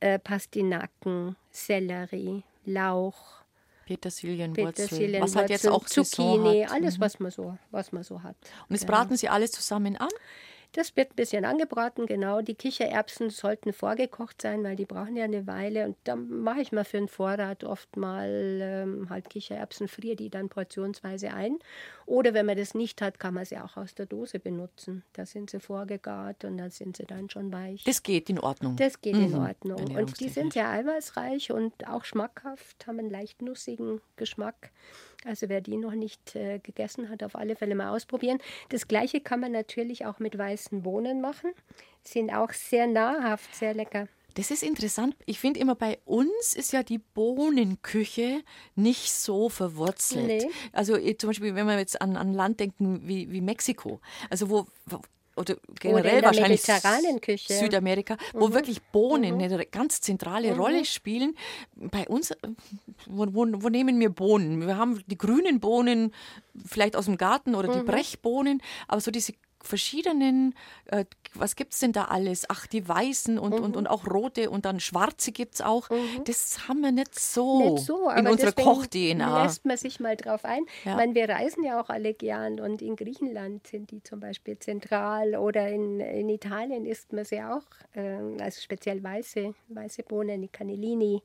[0.00, 3.42] äh, Pastinaken, Sellerie, Lauch,
[3.86, 4.64] Petersilienwurzel.
[4.66, 7.00] Petersilien, was halt jetzt auch Zucchini, alles Mhm.
[7.02, 8.36] was man so, was man so hat.
[8.68, 10.08] Und jetzt braten Sie alles zusammen an?
[10.76, 12.40] Das wird ein bisschen angebraten, genau.
[12.40, 15.84] Die Kichererbsen sollten vorgekocht sein, weil die brauchen ja eine Weile.
[15.86, 20.30] Und dann mache ich mal für den Vorrat oft mal ähm, halt Kichererbsen, friere die
[20.30, 21.60] dann portionsweise ein.
[22.06, 25.04] Oder wenn man das nicht hat, kann man sie auch aus der Dose benutzen.
[25.12, 27.84] Da sind sie vorgegart und dann sind sie dann schon weich.
[27.84, 28.74] Das geht in Ordnung.
[28.74, 29.38] Das geht in Mhm.
[29.38, 29.96] Ordnung.
[29.96, 34.72] Und die sind sehr eiweißreich und auch schmackhaft, haben einen leicht nussigen Geschmack.
[35.24, 38.38] Also wer die noch nicht äh, gegessen hat, auf alle Fälle mal ausprobieren.
[38.68, 41.52] Das gleiche kann man natürlich auch mit weißen Bohnen machen.
[42.02, 44.08] Sind auch sehr nahrhaft, sehr lecker.
[44.34, 45.16] Das ist interessant.
[45.26, 48.42] Ich finde immer, bei uns ist ja die Bohnenküche
[48.74, 50.26] nicht so verwurzelt.
[50.26, 50.50] Nee.
[50.72, 54.00] Also eh, zum Beispiel, wenn wir jetzt an, an Land denken wie, wie Mexiko,
[54.30, 55.00] also wo, wo
[55.36, 56.62] oder generell in der wahrscheinlich.
[57.58, 61.36] Südamerika, wo wirklich Bohnen eine ganz zentrale Rolle spielen.
[61.76, 62.36] Bei uns, äh,
[63.06, 64.66] wo, wo, wo nehmen wir Bohnen?
[64.66, 66.12] Wir haben die grünen Bohnen
[66.64, 69.32] vielleicht aus dem Garten oder die Brechbohnen, aber so diese
[69.66, 70.54] verschiedenen,
[70.86, 71.04] äh,
[71.34, 72.44] was gibt es denn da alles?
[72.48, 75.88] Ach, die weißen und, und, und auch rote und dann schwarze gibt es auch.
[76.24, 79.44] Das haben wir nicht so, Nicht so, in unserer Koch-DNA.
[79.44, 80.64] lässt man sich mal drauf ein.
[80.84, 80.92] Ja.
[80.92, 84.58] Ich meine, wir reisen ja auch alle gern und in Griechenland sind die zum Beispiel
[84.58, 90.42] zentral oder in, in Italien isst man sie auch, ähm, also speziell weiße, weiße Bohnen,
[90.42, 91.22] die Cannellini.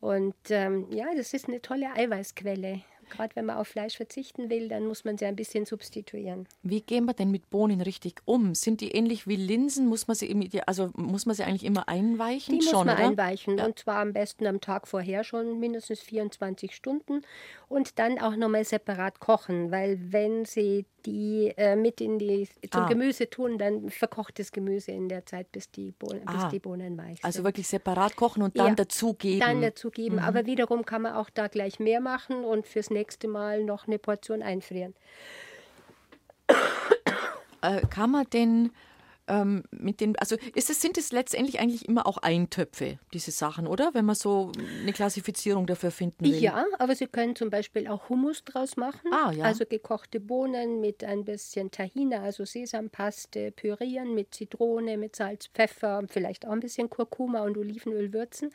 [0.00, 2.82] Und ähm, ja, das ist eine tolle Eiweißquelle.
[3.12, 6.48] Gerade wenn man auf Fleisch verzichten will, dann muss man sie ein bisschen substituieren.
[6.62, 8.54] Wie gehen wir denn mit Bohnen richtig um?
[8.54, 9.86] Sind die ähnlich wie Linsen?
[9.86, 10.34] Muss man sie,
[10.66, 12.52] also muss man sie eigentlich immer einweichen?
[12.58, 13.06] Die muss Schon, man oder?
[13.08, 17.20] einweichen und zwar am besten am Tag vorher schon mindestens 24 Stunden
[17.68, 22.82] und dann auch nochmal separat kochen, weil wenn Sie die äh, mit in die zum
[22.82, 22.88] Ah.
[22.88, 26.44] Gemüse tun, dann verkocht das Gemüse in der Zeit, bis die Bohnen, Ah.
[26.44, 27.24] bis die Bohnen weich sind.
[27.24, 29.40] Also wirklich separat kochen und dann Ja, dazugeben.
[29.40, 30.18] dann dazugeben.
[30.18, 30.24] Mhm.
[30.24, 33.98] Aber wiederum kann man auch da gleich mehr machen und fürs nächste Mal noch eine
[33.98, 34.94] Portion einfrieren.
[37.62, 38.72] Äh, kann man denn
[39.28, 43.66] ähm, mit den, also ist es, sind es letztendlich eigentlich immer auch Eintöpfe, diese Sachen,
[43.66, 43.94] oder?
[43.94, 44.50] Wenn man so
[44.80, 46.34] eine Klassifizierung dafür finden will.
[46.34, 49.12] Ja, aber Sie können zum Beispiel auch Hummus draus machen.
[49.12, 49.44] Ah, ja.
[49.44, 56.02] Also gekochte Bohnen mit ein bisschen Tahine, also Sesampaste, pürieren mit Zitrone, mit Salz, Pfeffer,
[56.08, 58.50] vielleicht auch ein bisschen Kurkuma und Olivenöl würzen.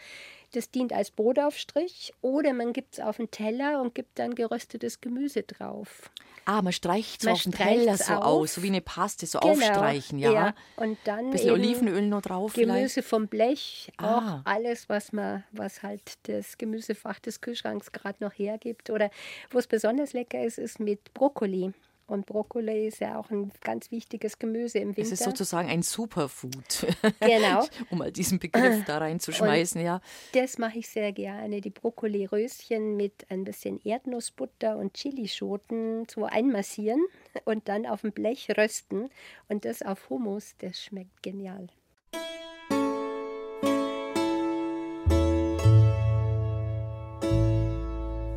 [0.53, 5.01] Das dient als Brotaufstrich oder man gibt es auf den Teller und gibt dann geröstetes
[5.01, 6.09] Gemüse drauf.
[6.45, 8.23] Ah, man streicht so Man auf streicht's Teller so auf.
[8.23, 10.53] aus, so wie eine Paste, so Genau, aufstreichen, ja.
[10.77, 12.69] Und dann Ein bisschen Olivenöl noch drauf vielleicht.
[12.77, 14.39] Gemüse vom Blech, Ah.
[14.39, 18.89] auch alles, was man, was halt das Gemüsefach des Kühlschranks gerade noch hergibt.
[18.89, 19.11] Oder
[19.49, 21.73] wo es besonders lecker ist, ist mit Brokkoli.
[22.07, 25.01] Und Brokkoli ist ja auch ein ganz wichtiges Gemüse im Winter.
[25.01, 26.87] Es ist sozusagen ein Superfood.
[27.19, 27.65] Genau.
[27.89, 29.99] um mal diesen Begriff da reinzuschmeißen, ja.
[30.31, 31.59] Das mache ich sehr gerne.
[31.59, 37.05] Die Brokkoli-Röschen mit ein bisschen Erdnussbutter und Chilischoten so einmassieren
[37.43, 39.09] und dann auf dem Blech rösten.
[39.49, 41.67] Und das auf Hummus, das schmeckt genial.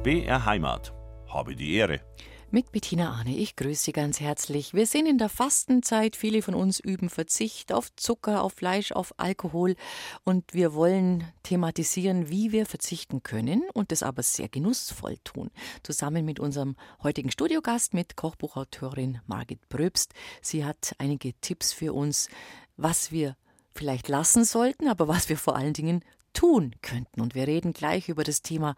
[0.02, 0.92] BR Heimat.
[1.28, 2.00] Habe die Ehre.
[2.52, 4.74] Mit Bettina Arne, ich grüße Sie ganz herzlich.
[4.74, 6.16] Wir sind in der Fastenzeit.
[6.16, 9.76] Viele von uns üben Verzicht auf Zucker, auf Fleisch, auf Alkohol.
[10.24, 15.52] Und wir wollen thematisieren, wie wir verzichten können und das aber sehr genussvoll tun.
[15.84, 16.74] Zusammen mit unserem
[17.04, 20.12] heutigen Studiogast, mit Kochbuchautorin Margit Bröbst.
[20.42, 22.28] Sie hat einige Tipps für uns,
[22.76, 23.36] was wir
[23.76, 27.20] vielleicht lassen sollten, aber was wir vor allen Dingen tun könnten.
[27.20, 28.74] Und wir reden gleich über das Thema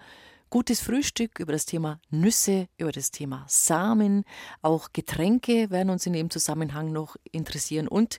[0.52, 4.22] gutes Frühstück, über das Thema Nüsse, über das Thema Samen,
[4.60, 8.18] auch Getränke werden uns in dem Zusammenhang noch interessieren und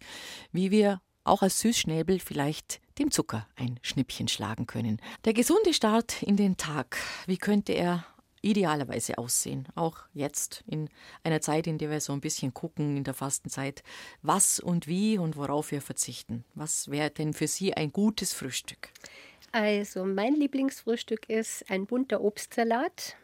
[0.52, 5.00] wie wir auch als Süßschnäbel vielleicht dem Zucker ein Schnippchen schlagen können.
[5.26, 8.04] Der gesunde Start in den Tag, wie könnte er
[8.42, 9.68] idealerweise aussehen?
[9.76, 10.90] Auch jetzt in
[11.24, 13.84] einer Zeit, in der wir so ein bisschen gucken in der Fastenzeit,
[14.24, 16.46] was und wie und worauf wir verzichten.
[16.56, 18.90] Was wäre denn für Sie ein gutes Frühstück?
[19.54, 23.16] Also mein Lieblingsfrühstück ist ein bunter Obstsalat.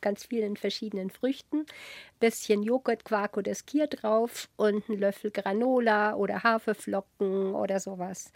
[0.00, 1.64] ganz vielen verschiedenen Früchten.
[2.18, 8.32] Bisschen Joghurt, Quark oder Skier drauf und einen Löffel Granola oder Haferflocken oder sowas.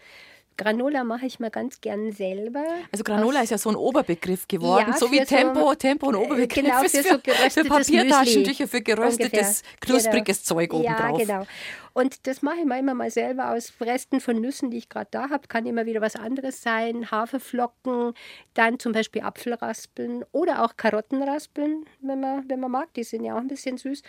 [0.58, 2.64] Granola mache ich mal ganz gern selber.
[2.92, 6.14] Also Granola ist ja so ein Oberbegriff geworden, ja, so wie Tempo, so, Tempo ein
[6.14, 9.78] äh, Oberbegriff genau, ist für, für, für Papiertaschentücher, für geröstetes, Ungefähr.
[9.80, 10.60] knuspriges genau.
[10.60, 11.20] Zeug obendrauf.
[11.20, 11.46] Ja, genau.
[11.94, 15.08] Und das mache ich mir immer mal selber aus Resten von Nüssen, die ich gerade
[15.10, 15.48] da habe.
[15.48, 17.10] Kann immer wieder was anderes sein.
[17.10, 18.14] Haferflocken,
[18.54, 22.94] dann zum Beispiel Apfelraspeln oder auch Karottenraspeln, wenn man, wenn man mag.
[22.94, 24.02] Die sind ja auch ein bisschen süß.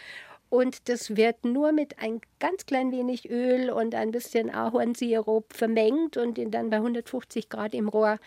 [0.50, 6.18] Und das wird nur mit ein ganz klein wenig Öl und ein bisschen Ahornsirup vermengt
[6.18, 8.18] und dann bei 150 Grad im Rohr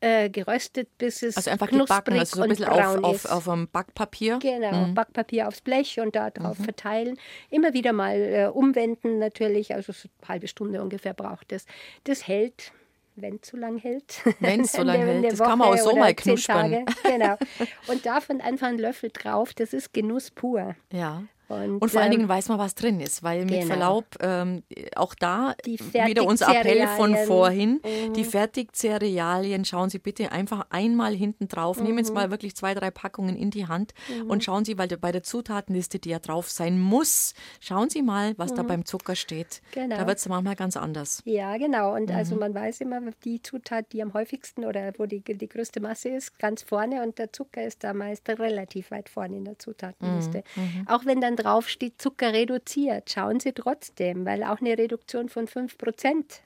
[0.00, 3.68] äh, geröstet, bis es also einfach gebacken, also so ein bisschen auf, auf, auf einem
[3.68, 4.38] Backpapier.
[4.40, 4.94] Genau, mhm.
[4.94, 6.64] Backpapier aufs Blech und da drauf mhm.
[6.64, 7.18] verteilen.
[7.50, 11.66] Immer wieder mal äh, umwenden natürlich, also so eine halbe Stunde ungefähr braucht es.
[12.04, 12.72] Das hält
[13.20, 14.22] wenn es so lang hält.
[14.38, 16.84] Wenn es so lang hält, das Woche kann man auch so mal knuspern.
[17.02, 17.36] Genau.
[17.88, 20.76] Und davon einfach einen Löffel drauf, das ist Genuss pur.
[20.92, 21.24] Ja.
[21.48, 23.66] Und, und, vor allen Dingen ähm, weiß man, was drin ist, weil mit genau.
[23.66, 24.62] Verlaub, ähm,
[24.96, 28.12] auch da wieder unser Appell von vorhin, mhm.
[28.12, 31.86] die Fertigcerealien, schauen Sie bitte einfach einmal hinten drauf, mhm.
[31.86, 34.30] nehmen Sie mal wirklich zwei, drei Packungen in die Hand mhm.
[34.30, 38.34] und schauen Sie, weil bei der Zutatenliste, die ja drauf sein muss, schauen Sie mal,
[38.36, 38.68] was da mhm.
[38.68, 39.62] beim Zucker steht.
[39.72, 39.96] Genau.
[39.96, 41.22] Da wird es manchmal ganz anders.
[41.24, 41.94] Ja, genau.
[41.94, 42.40] Und also mhm.
[42.40, 46.38] man weiß immer, die Zutat, die am häufigsten oder wo die, die größte Masse ist,
[46.38, 50.44] ganz vorne und der Zucker ist da meist relativ weit vorne in der Zutatenliste.
[50.56, 50.86] Mhm.
[50.88, 55.46] Auch wenn dann drauf steht Zucker reduziert, schauen Sie trotzdem, weil auch eine Reduktion von
[55.46, 56.40] 5%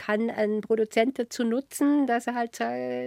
[0.00, 2.54] kann ein Produzent dazu nutzen, dass er halt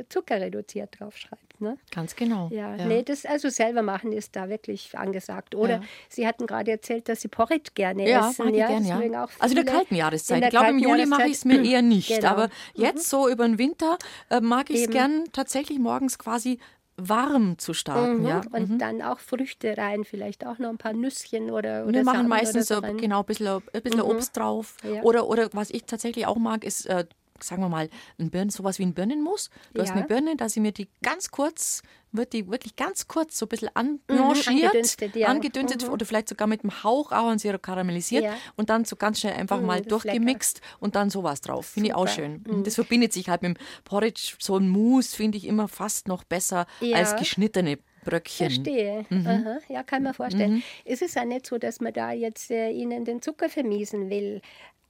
[0.10, 1.60] Zucker reduziert draufschreibt.
[1.60, 1.78] Ne?
[1.90, 2.50] Ganz genau.
[2.52, 2.86] Ja, ja.
[2.86, 5.56] Nee, das also selber machen ist da wirklich angesagt.
[5.56, 5.82] Oder ja.
[6.10, 8.46] Sie hatten gerade erzählt, dass Sie Porridge gerne ja, essen.
[8.46, 9.28] Mag ich ja, gern, ja.
[9.40, 10.42] Also in der kalten Jahreszeit.
[10.42, 12.10] Der ich glaube, im Juli mache ich es mir eher nicht.
[12.10, 12.28] Genau.
[12.28, 13.18] Aber jetzt mhm.
[13.18, 13.98] so über den Winter
[14.30, 16.60] äh, mag ich es gern tatsächlich morgens quasi
[16.98, 18.22] warm zu starten.
[18.22, 18.28] Mhm.
[18.28, 18.42] Ja.
[18.52, 18.80] Und mhm.
[18.80, 22.28] dann auch Früchte rein, vielleicht auch noch ein paar Nüsschen oder, oder Wir machen Sachen
[22.28, 24.06] meistens so genau ein bisschen, ein bisschen mhm.
[24.06, 24.78] Obst drauf.
[24.84, 25.02] Ja.
[25.02, 27.06] Oder, oder was ich tatsächlich auch mag, ist äh,
[27.44, 27.90] sagen wir mal,
[28.20, 29.50] ein Birnen, sowas wie ein Birnenmus.
[29.74, 29.84] Du ja.
[29.84, 31.82] hast eine Birne, dass ich mir die ganz kurz,
[32.12, 35.28] wird die wirklich ganz kurz so ein bisschen anblanchiert, mhm, angedünstet, ja.
[35.28, 35.94] angedünstet mhm.
[35.94, 38.34] oder vielleicht sogar mit einem Hauch Ahornsirup karamellisiert ja.
[38.56, 41.68] und dann so ganz schnell einfach mhm, mal durchgemixt und dann sowas drauf.
[41.68, 42.44] Finde ich auch schön.
[42.48, 42.64] Mhm.
[42.64, 44.36] Das verbindet sich halt mit dem Porridge.
[44.40, 48.50] So ein Mousse finde ich immer fast noch besser als geschnittene Bröckchen.
[48.50, 49.06] Verstehe.
[49.10, 49.60] Mhm.
[49.70, 50.56] Ja, kann man vorstellen.
[50.56, 50.64] Mhm.
[50.86, 54.42] Es ist ja nicht so, dass man da jetzt äh, Ihnen den Zucker vermiesen will.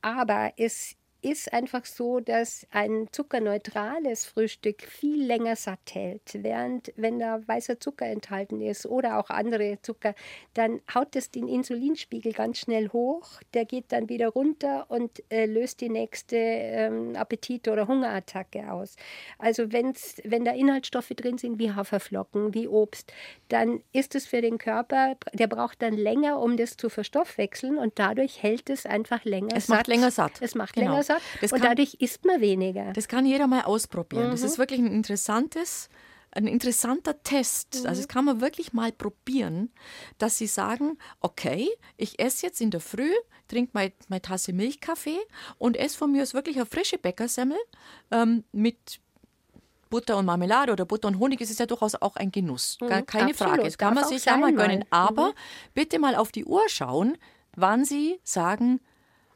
[0.02, 6.22] Aber es ist einfach so, dass ein zuckerneutrales Frühstück viel länger satt hält.
[6.34, 10.16] Während, wenn da weißer Zucker enthalten ist oder auch andere Zucker,
[10.54, 13.40] dann haut es den Insulinspiegel ganz schnell hoch.
[13.54, 18.98] Der geht dann wieder runter und äh, löst die nächste ähm, Appetit- oder Hungerattacke aus.
[19.40, 23.14] Also wenn's, wenn da Inhaltsstoffe drin sind wie Haferflocken, wie Obst,
[23.48, 27.98] dann ist es für den Körper, der braucht dann länger, um das zu verstoffwechseln und
[27.98, 29.76] dadurch hält es einfach länger es satt.
[29.76, 30.42] Es macht länger satt.
[30.42, 30.92] Es macht genau.
[30.92, 32.94] länger satt hat und kann, dadurch isst man weniger.
[32.94, 34.28] Das kann jeder mal ausprobieren.
[34.28, 34.32] Mhm.
[34.32, 35.90] Das ist wirklich ein interessantes
[36.36, 37.82] ein interessanter Test.
[37.82, 37.90] Mhm.
[37.90, 39.72] Also das kann man wirklich mal probieren,
[40.18, 43.12] dass sie sagen, okay, ich esse jetzt in der Früh,
[43.48, 45.20] trinke meine, meine Tasse Milchkaffee
[45.58, 47.58] und esse von mir aus wirklich eine frische Bäckersemmel
[48.12, 49.00] ähm, mit
[49.90, 51.40] Butter und Marmelade oder Butter und Honig.
[51.40, 52.80] Es ist ja durchaus auch ein Genuss.
[52.82, 53.36] Mhm, Keine absolut.
[53.38, 53.64] Frage.
[53.64, 54.86] Das kann man sich ja mal gönnen.
[54.90, 55.34] Aber mhm.
[55.76, 57.16] bitte mal auf die Uhr schauen,
[57.56, 58.80] wann sie sagen,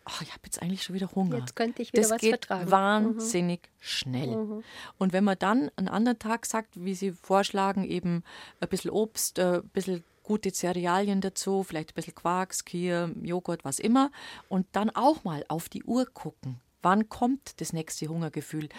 [0.07, 1.37] ach, ich habe jetzt eigentlich schon wieder Hunger.
[1.39, 2.71] Jetzt könnte ich wieder das was geht vertragen.
[2.71, 3.75] wahnsinnig mhm.
[3.79, 4.35] schnell.
[4.35, 4.63] Mhm.
[4.97, 8.23] Und wenn man dann einen anderen Tag sagt, wie Sie vorschlagen, eben
[8.59, 13.63] ein bisschen Obst, äh, ein bisschen gute Cerealien dazu, vielleicht ein bisschen Quark, Skier, Joghurt,
[13.65, 14.11] was immer,
[14.49, 16.59] und dann auch mal auf die Uhr gucken.
[16.81, 18.69] Wann kommt das nächste Hungergefühl?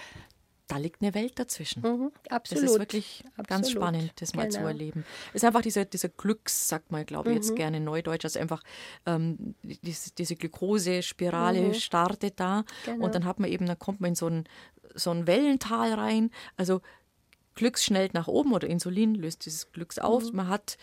[0.68, 1.82] Da liegt eine Welt dazwischen.
[1.82, 2.64] Mhm, absolut.
[2.64, 3.48] Das ist wirklich absolut.
[3.48, 4.60] ganz spannend, das mal genau.
[4.60, 5.04] zu erleben.
[5.30, 7.42] Es ist einfach dieser, dieser Glücks, sagt man, glaube ich, mhm.
[7.42, 8.62] jetzt gerne Neudeutsch, also einfach
[9.06, 11.74] ähm, diese, diese Glukosespirale mhm.
[11.74, 13.04] startet da genau.
[13.04, 14.44] und dann hat man eben, dann kommt man in so ein,
[14.94, 16.30] so ein Wellental rein.
[16.56, 16.82] Also
[17.54, 20.30] Glücks schnellt nach oben oder Insulin löst dieses Glücks auf.
[20.30, 20.36] Mhm.
[20.36, 20.76] Man hat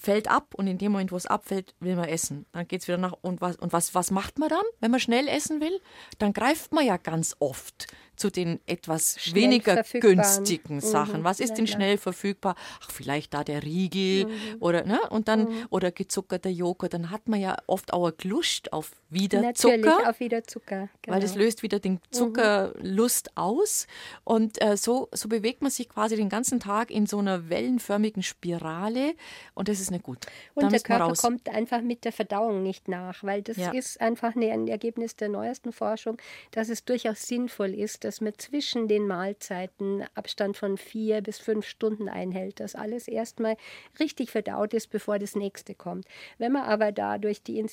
[0.00, 2.46] fällt ab und in dem Moment, wo es abfällt, will man essen.
[2.52, 3.12] Dann geht es wieder nach.
[3.20, 5.80] Und, was, und was, was macht man dann, wenn man schnell essen will?
[6.18, 7.86] Dann greift man ja ganz oft
[8.20, 10.80] zu den etwas schnell weniger günstigen mhm.
[10.80, 11.24] Sachen.
[11.24, 12.54] Was ist denn schnell verfügbar?
[12.82, 14.32] Ach, vielleicht da der Riegel mhm.
[14.60, 15.00] oder ne?
[15.08, 15.66] Und dann mhm.
[15.70, 16.92] oder gezuckerter Joghurt.
[16.94, 20.08] Dann hat man ja oft auch Lust auf wieder Natürlich, Zucker.
[20.08, 20.88] auf wieder Zucker.
[21.02, 21.14] Genau.
[21.14, 22.00] Weil das löst wieder den mhm.
[22.10, 23.86] Zuckerlust aus.
[24.24, 28.22] Und äh, so, so bewegt man sich quasi den ganzen Tag in so einer wellenförmigen
[28.22, 29.14] Spirale.
[29.54, 30.26] Und das ist nicht gut.
[30.54, 33.72] Und da der Körper kommt einfach mit der Verdauung nicht nach, weil das ja.
[33.72, 36.18] ist einfach ein Ergebnis der neuesten Forschung,
[36.50, 41.64] dass es durchaus sinnvoll ist, dass man zwischen den Mahlzeiten Abstand von vier bis fünf
[41.64, 43.56] Stunden einhält, dass alles erstmal
[44.00, 46.08] richtig verdaut ist, bevor das nächste kommt.
[46.36, 47.64] Wenn man aber da durch die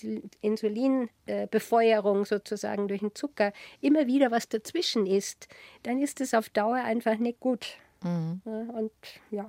[0.42, 5.48] Insulinbefeuerung sozusagen durch den Zucker immer wieder was dazwischen isst,
[5.82, 7.78] dann ist es auf Dauer einfach nicht gut.
[8.04, 8.42] Mhm.
[8.46, 8.92] Und
[9.32, 9.48] ja.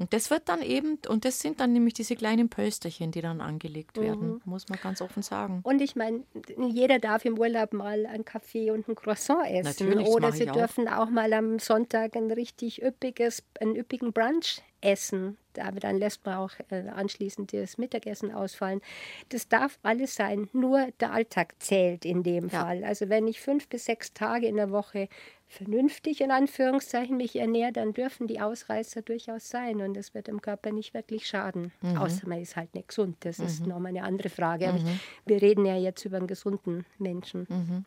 [0.00, 3.42] Und das wird dann eben, und das sind dann nämlich diese kleinen Pölsterchen, die dann
[3.42, 4.40] angelegt werden, mhm.
[4.46, 5.60] muss man ganz offen sagen.
[5.62, 6.24] Und ich meine,
[6.58, 9.90] jeder darf im Urlaub mal einen Kaffee und ein Croissant essen.
[9.90, 11.06] Natürlich, Oder sie dürfen auch.
[11.06, 15.36] auch mal am Sonntag ein richtig üppiges, einen üppigen Brunch essen.
[15.58, 18.80] Aber dann lässt man auch äh, anschließend das Mittagessen ausfallen.
[19.28, 20.48] Das darf alles sein.
[20.54, 22.60] Nur der Alltag zählt in dem ja.
[22.60, 22.84] Fall.
[22.84, 25.08] Also wenn ich fünf bis sechs Tage in der Woche
[25.50, 30.40] vernünftig in Anführungszeichen mich ernähre, dann dürfen die Ausreißer durchaus sein und es wird dem
[30.40, 31.72] Körper nicht wirklich schaden.
[31.82, 31.96] Mhm.
[31.96, 33.16] Außer man ist halt nicht gesund.
[33.20, 33.46] Das mhm.
[33.46, 34.68] ist nochmal eine andere Frage.
[34.68, 35.00] Aber mhm.
[35.26, 37.46] wir reden ja jetzt über einen gesunden Menschen.
[37.48, 37.84] Mhm.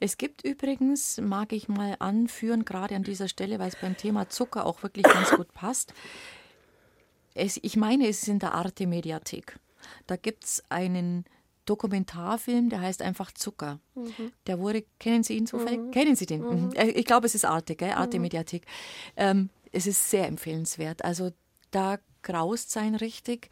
[0.00, 4.28] Es gibt übrigens, mag ich mal anführen, gerade an dieser Stelle, weil es beim Thema
[4.28, 5.94] Zucker auch wirklich ganz gut passt.
[7.34, 9.58] Es, ich meine, es ist in der Arte Mediathek.
[10.08, 11.24] Da gibt es einen
[11.64, 13.80] Dokumentarfilm, der heißt einfach Zucker.
[13.94, 14.32] Mhm.
[14.46, 15.80] Der wurde, kennen Sie ihn zufällig?
[15.80, 15.90] Mhm.
[15.90, 16.42] Kennen Sie den?
[16.42, 16.66] Mhm.
[16.66, 16.72] mhm.
[16.72, 17.92] Äh, ich glaube, es ist Arte, gell?
[17.92, 18.22] Arte mhm.
[18.22, 18.66] Mediathek.
[19.16, 21.04] Ähm, es ist sehr empfehlenswert.
[21.04, 21.32] Also
[21.70, 23.50] da graust sein richtig.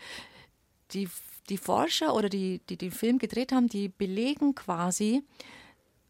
[0.92, 1.08] Die,
[1.48, 5.22] die Forscher oder die, die den Film gedreht haben, die belegen quasi,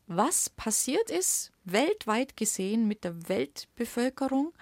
[0.07, 4.53] was passiert ist, weltweit gesehen mit der Weltbevölkerung,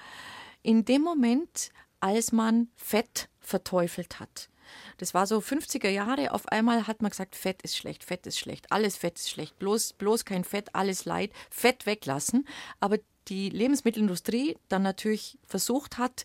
[0.62, 1.70] in dem Moment,
[2.00, 4.48] als man Fett verteufelt hat.
[4.98, 6.32] Das war so 50er Jahre.
[6.32, 9.58] Auf einmal hat man gesagt, Fett ist schlecht, Fett ist schlecht, alles Fett ist schlecht,
[9.58, 12.46] bloß, bloß kein Fett, alles Leid, Fett weglassen.
[12.80, 12.98] Aber
[13.28, 16.24] die Lebensmittelindustrie dann natürlich versucht hat,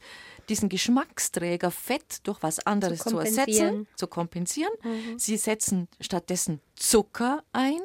[0.49, 4.73] diesen Geschmacksträger Fett durch was anderes zu, zu ersetzen, zu kompensieren.
[4.83, 5.19] Mhm.
[5.19, 7.79] Sie setzen stattdessen Zucker ein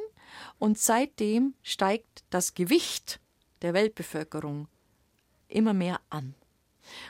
[0.58, 3.20] und seitdem steigt das Gewicht
[3.62, 4.68] der Weltbevölkerung
[5.48, 6.34] immer mehr an.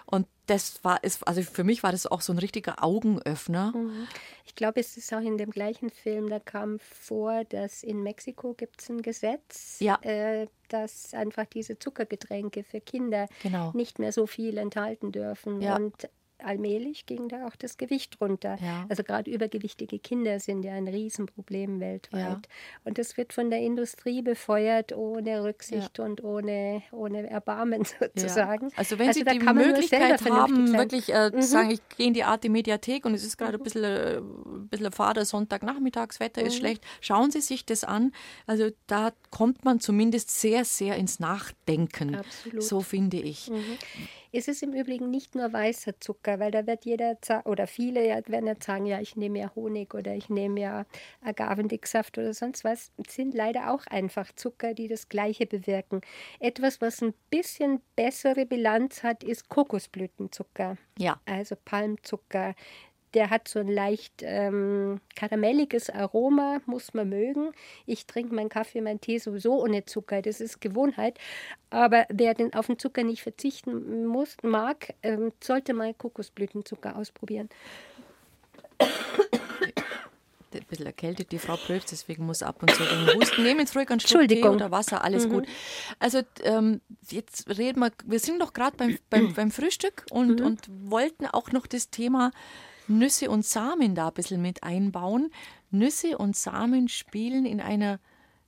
[0.06, 3.72] Und das war, ist, also für mich war das auch so ein richtiger Augenöffner.
[3.72, 4.08] Mhm.
[4.44, 8.54] Ich glaube, es ist auch in dem gleichen Film, da kam vor, dass in Mexiko
[8.54, 9.96] gibt es ein Gesetz, ja.
[10.02, 13.70] äh, dass einfach diese Zuckergetränke für Kinder genau.
[13.74, 15.60] nicht mehr so viel enthalten dürfen.
[15.60, 15.76] Ja.
[15.76, 16.08] Und
[16.44, 18.56] allmählich ging da auch das Gewicht runter.
[18.62, 18.86] Ja.
[18.88, 22.20] Also gerade übergewichtige Kinder sind ja ein Riesenproblem weltweit.
[22.20, 22.40] Ja.
[22.84, 26.04] Und das wird von der Industrie befeuert ohne Rücksicht ja.
[26.04, 28.70] und ohne, ohne Erbarmen sozusagen.
[28.76, 31.40] Also wenn also Sie die Möglichkeit haben, wirklich äh, mhm.
[31.40, 33.60] zu sagen, ich gehe in die Art Mediathek und es ist gerade mhm.
[33.60, 36.46] ein bisschen, äh, ein bisschen Fader Sonntagnachmittagswetter mhm.
[36.46, 38.12] ist schlecht, schauen Sie sich das an.
[38.46, 42.16] Also da kommt man zumindest sehr, sehr ins Nachdenken.
[42.16, 42.62] Absolut.
[42.62, 43.48] So finde ich.
[43.50, 43.78] Mhm.
[44.32, 48.46] Es ist im Übrigen nicht nur weißer Zucker, weil da wird jeder oder viele werden
[48.46, 50.86] jetzt sagen, ja, ich nehme ja Honig oder ich nehme ja
[51.22, 52.92] Agavendicksaft oder sonst was.
[53.04, 56.00] Es sind leider auch einfach Zucker, die das Gleiche bewirken.
[56.38, 60.76] Etwas, was ein bisschen bessere Bilanz hat, ist Kokosblütenzucker.
[60.98, 61.20] Ja.
[61.26, 62.54] Also Palmzucker,
[63.14, 67.52] der hat so ein leicht ähm, karamelliges Aroma, muss man mögen.
[67.86, 71.18] Ich trinke meinen Kaffee, meinen Tee sowieso ohne Zucker, das ist Gewohnheit.
[71.70, 77.48] Aber wer den auf den Zucker nicht verzichten muss, mag, ähm, sollte mal Kokosblütenzucker ausprobieren.
[80.52, 83.44] Ein bisschen erkältet, die Frau prüft, deswegen muss ab und zu den Husten.
[83.44, 85.32] Nehmen jetzt ruhig einen Schluck Tee oder Wasser, alles mhm.
[85.32, 85.48] gut.
[86.00, 90.46] Also ähm, jetzt reden wir, wir sind doch gerade beim, beim, beim, Frühstück und, mhm.
[90.46, 92.32] und wollten auch noch das Thema
[92.90, 95.30] Nüsse und Samen da ein bisschen mit einbauen.
[95.70, 98.00] Nüsse und Samen spielen in einer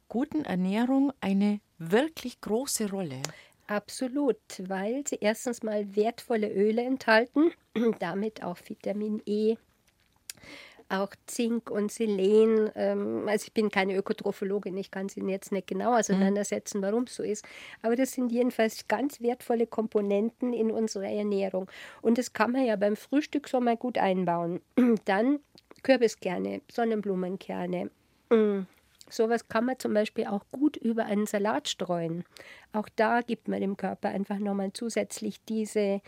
[0.09, 3.23] guten Ernährung eine wirklich große Rolle.
[3.69, 7.53] Absolut, weil sie erstens mal wertvolle Öle enthalten,
[8.01, 9.57] damit auch Vitamin E,
[10.93, 12.71] auch Zink und Selen.
[12.75, 16.83] Ähm, also ich bin keine Ökotrophologin, ich kann es Ihnen jetzt nicht genau auseinandersetzen, mhm.
[16.83, 17.45] warum es so ist.
[17.83, 21.71] Aber das sind jedenfalls ganz wertvolle Komponenten in unserer Ernährung.
[22.03, 24.61] Und das kann man ja beim Frühstück so mal gut einbauen.
[25.05, 25.41] Dann
[25.83, 27.91] Kürbiskerne, Sonnenblumenkerne.
[28.31, 28.67] Mm.
[29.09, 32.25] Sowas kann man zum Beispiel auch gut über einen Salat streuen.
[32.73, 36.01] Auch da gibt man dem Körper einfach nochmal zusätzlich diese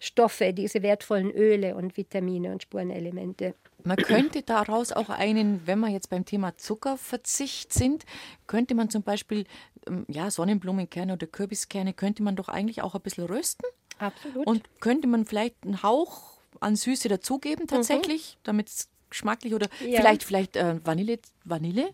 [0.00, 3.54] Stoffe, diese wertvollen Öle und Vitamine und Spurenelemente.
[3.84, 8.04] Man könnte daraus auch einen, wenn wir jetzt beim Thema Zuckerverzicht sind,
[8.46, 9.44] könnte man zum Beispiel
[9.86, 13.66] ähm, ja, Sonnenblumenkerne oder Kürbiskerne, könnte man doch eigentlich auch ein bisschen rösten.
[13.98, 14.46] Absolut.
[14.46, 18.40] Und könnte man vielleicht einen Hauch an Süße dazugeben tatsächlich, mhm.
[18.44, 20.00] damit es geschmacklich oder Ja.
[20.00, 21.90] vielleicht, vielleicht äh, Vanille, Vanille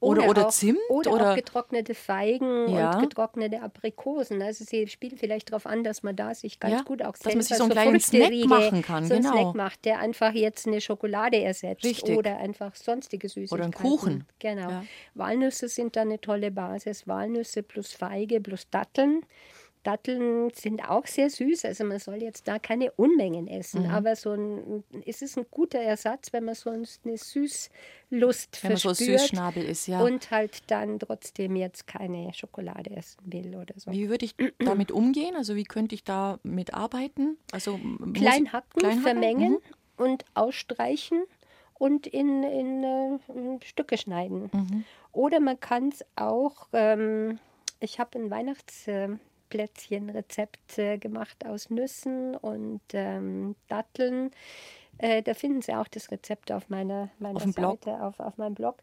[0.00, 2.94] oder, oder, auch, Zimt oder, oder, auch getrocknete Feigen Ja.
[2.96, 4.40] und getrocknete Aprikosen.
[4.42, 7.34] Also sie spielen vielleicht darauf an, dass man da sich ganz Ja, gut auch dass
[7.34, 9.34] man sich so einen kleinen Snack machen kann, so einen genau.
[9.34, 12.16] Snack macht, der einfach jetzt eine Schokolade ersetzt Richtig.
[12.16, 13.62] oder einfach sonstige Süßigkeiten.
[13.64, 14.24] einen Kuchen.
[14.38, 14.82] Genau.
[15.14, 17.08] Walnüsse sind da eine tolle Basis.
[17.08, 19.22] Walnüsse plus Feige plus Datteln.
[19.82, 23.90] Datteln sind auch sehr süß, also man soll jetzt da keine Unmengen essen, Mhm.
[23.90, 26.84] aber so ein, es ist ein guter Ersatz, wenn man so eine
[27.16, 30.00] Süßlust wenn man so ein verspürt Süßschnabel ist, ja.
[30.02, 33.90] und halt dann trotzdem jetzt keine Schokolade essen will oder so.
[33.90, 35.34] wie würde ich damit umgehen?
[35.36, 37.36] Also wie könnte ich da mit arbeiten?
[37.52, 37.78] Also
[38.14, 39.02] Klein hacken, klein hacken?
[39.02, 40.04] vermengen Mhm.
[40.04, 41.22] und ausstreichen
[41.74, 44.50] und in, in, äh, in Stücke schneiden.
[44.52, 44.84] Mhm.
[45.12, 47.38] Oder man kann es auch, ähm,
[47.80, 48.30] ich habe ein
[49.48, 54.30] Weihnachtsplätzchenrezept äh, gemacht aus Nüssen und ähm, Datteln.
[54.98, 57.52] Äh, da finden Sie auch das Rezept auf meiner, meiner Auf?
[57.52, 58.76] Seite, auf, auf meinem Blog.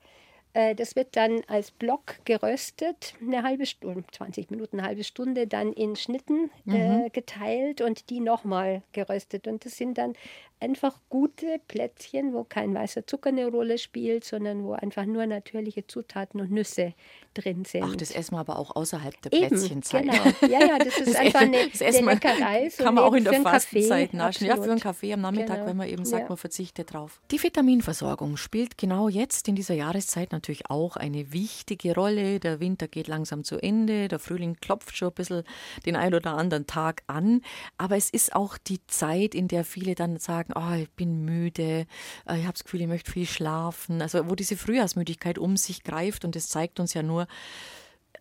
[0.54, 5.46] Äh, Das wird dann als Block geröstet, eine halbe Stunde, 20 Minuten, eine halbe Stunde,
[5.48, 6.74] dann in Schnitten Mhm.
[6.74, 9.48] äh, geteilt und die nochmal geröstet.
[9.48, 10.14] Und das sind dann
[10.62, 15.86] einfach gute Plätzchen, wo kein weißer Zucker eine Rolle spielt, sondern wo einfach nur natürliche
[15.86, 16.94] Zutaten und Nüsse
[17.36, 17.84] drin sind.
[17.84, 20.04] Ach, das essen wir aber auch außerhalb der Eben, Plätzchenzeit.
[20.04, 20.24] genau.
[20.52, 22.70] Ja, ja, das ist Das einfach eine, das eine Leckerei.
[22.70, 24.48] so Kann man auch in der einen Fastenzeit naschen.
[24.48, 24.80] Ja, für einen.
[24.80, 25.68] Kaffee am Nachmittag, Genau.
[25.68, 26.30] wenn man eben sagt, Ja.
[26.30, 27.20] man verzichtet drauf.
[27.32, 32.40] Die Vitaminversorgung spielt genau jetzt in dieser Jahreszeit natürlich auch eine wichtige Rolle.
[32.40, 35.44] Der Winter geht langsam zu Ende, der Frühling klopft schon ein bisschen
[35.86, 37.42] den ein oder anderen Tag an.
[37.78, 41.86] Aber es ist auch die Zeit, in der viele dann sagen, oh, ich bin müde,
[42.28, 44.02] äh, ich habe das Gefühl, ich möchte viel schlafen.
[44.02, 47.25] Also wo diese Frühjahrsmüdigkeit um sich greift und es zeigt uns ja nur,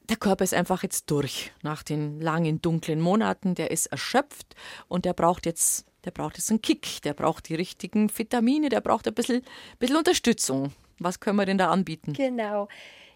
[0.08, 3.54] der Körper ist einfach jetzt durch nach den langen dunklen Monaten.
[3.54, 4.54] Der ist erschöpft
[4.88, 7.00] und der braucht jetzt, der braucht jetzt einen Kick.
[7.02, 8.68] Der braucht die richtigen Vitamine.
[8.68, 9.42] Der braucht ein bisschen,
[9.78, 10.72] bisschen Unterstützung.
[10.98, 12.12] Was können wir denn da anbieten?
[12.12, 12.68] Genau.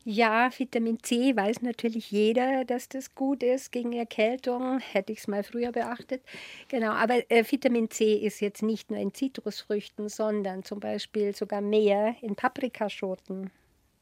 [0.04, 4.78] Ja, Vitamin C weiß natürlich jeder, dass das gut ist gegen Erkältung.
[4.78, 6.22] Hätte ich es mal früher beachtet.
[6.68, 11.60] Genau, aber äh, Vitamin C ist jetzt nicht nur in Zitrusfrüchten, sondern zum Beispiel sogar
[11.60, 13.50] mehr in Paprikaschoten.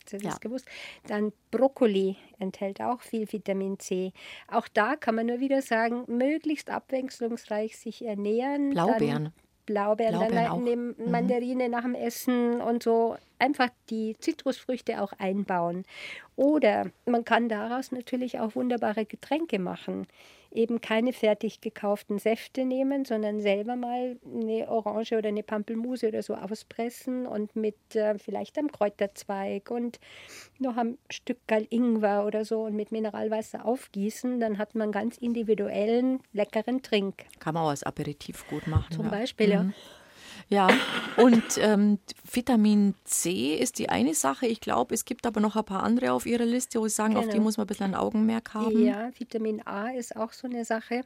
[0.06, 0.38] Hast du das Ja.
[0.40, 0.66] gewusst?
[1.08, 4.12] Dann Brokkoli enthält auch viel Vitamin C.
[4.48, 8.70] Auch da kann man nur wieder sagen, möglichst abwechslungsreich sich ernähren.
[8.70, 9.24] Blaubeeren.
[9.24, 9.32] Dann
[9.66, 10.60] Blaubeeren, Blaubeeren dann auch.
[10.60, 11.10] nehmen Mhm.
[11.10, 13.16] Mandarine nach dem Essen und so.
[13.40, 15.84] Einfach die Zitrusfrüchte auch einbauen.
[16.36, 20.06] Oder man kann daraus natürlich auch wunderbare Getränke machen.
[20.52, 26.22] Eben keine fertig gekauften Säfte nehmen, sondern selber mal eine Orange oder eine Pampelmuse oder
[26.22, 29.98] so auspressen und mit äh, vielleicht einem Kräuterzweig und
[30.58, 31.38] noch ein Stück
[31.70, 34.40] Ingwer oder so und mit Mineralwasser aufgießen.
[34.40, 37.24] Dann hat man ganz individuellen, leckeren Trink.
[37.38, 38.94] Kann man auch als Aperitif gut machen.
[38.94, 39.10] Zum ja.
[39.10, 39.66] Beispiel, ja.
[40.48, 40.68] Ja,
[41.16, 41.98] und ähm,
[42.30, 44.46] Vitamin C ist die eine Sache.
[44.46, 47.16] Ich glaube, es gibt aber noch ein paar andere auf Ihrer Liste, wo Sie sagen,
[47.16, 47.42] auf die Genau.
[47.44, 48.84] muss man ein bisschen ein Augenmerk haben.
[48.84, 51.02] Ja, Vitamin A ist auch so eine Sache.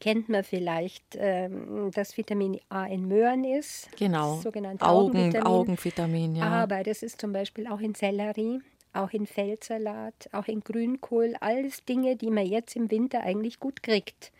[0.00, 3.88] Kennt man vielleicht, ähm, dass Vitamin A in Möhren ist.
[3.98, 4.36] Genau.
[4.36, 5.46] Das sogenannte Augen, Augenvitamin.
[5.46, 6.44] Augenvitamin, ja.
[6.44, 8.60] Aber das ist zum Beispiel auch in Sellerie,
[8.94, 11.34] auch in Feldsalat, auch in Grünkohl.
[11.40, 14.32] Alles Dinge, die man jetzt im Winter eigentlich gut kriegt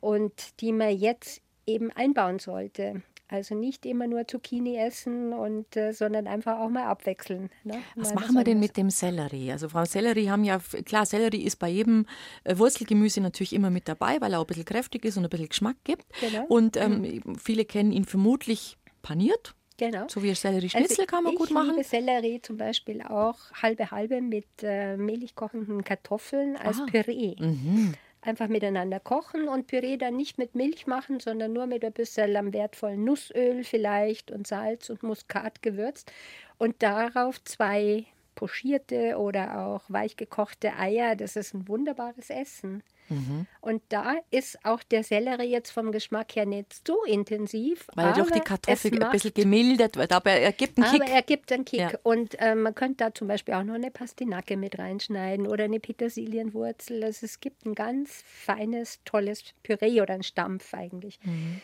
[0.00, 3.02] und die man jetzt eben einbauen sollte.
[3.28, 7.48] Also nicht immer nur Zucchini essen, und, äh, sondern einfach auch mal abwechseln.
[7.64, 7.78] Ne?
[7.96, 9.52] Was Mal machen wir denn mit dem Sellerie?
[9.52, 12.04] Also Frau Sellerie haben ja, klar, Sellerie ist bei jedem
[12.44, 15.30] äh, Wurzelgemüse natürlich immer mit dabei, weil er auch ein bisschen kräftig ist und ein
[15.30, 16.04] bisschen Geschmack gibt.
[16.20, 16.44] Genau.
[16.48, 20.04] Und ähm, viele kennen ihn vermutlich paniert, Genau.
[20.08, 21.70] so wie Sellerie-Schnitzel kann man ich gut machen.
[21.70, 26.86] liebe Sellerie zum Beispiel auch halbe halbe mit äh, mehlig kochenden Kartoffeln als Ah.
[26.90, 27.34] Püree.
[27.38, 27.94] Mhm.
[28.22, 32.36] Einfach miteinander kochen und Püree dann nicht mit Milch machen, sondern nur mit ein bisschen
[32.36, 36.12] am wertvollen Nussöl vielleicht und Salz und Muskat gewürzt.
[36.56, 41.16] Und darauf zwei pochierte oder auch weich gekochte Eier.
[41.16, 42.82] Das ist ein wunderbares Essen.
[43.08, 43.46] Mhm.
[43.60, 47.86] Und da ist auch der Sellerie jetzt vom Geschmack her nicht so intensiv.
[47.94, 51.14] Weil durch die aber Kartoffel ein bisschen gemildert wird, aber er gibt einen aber Kick.
[51.14, 51.80] er gibt einen Kick.
[51.80, 51.90] Ja.
[52.02, 55.80] Und äh, man könnte da zum Beispiel auch noch eine Pastinake mit reinschneiden oder eine
[55.80, 57.04] Petersilienwurzel.
[57.04, 61.18] Also es gibt ein ganz feines, tolles Püree oder ein Stampf eigentlich.
[61.22, 61.60] Mhm.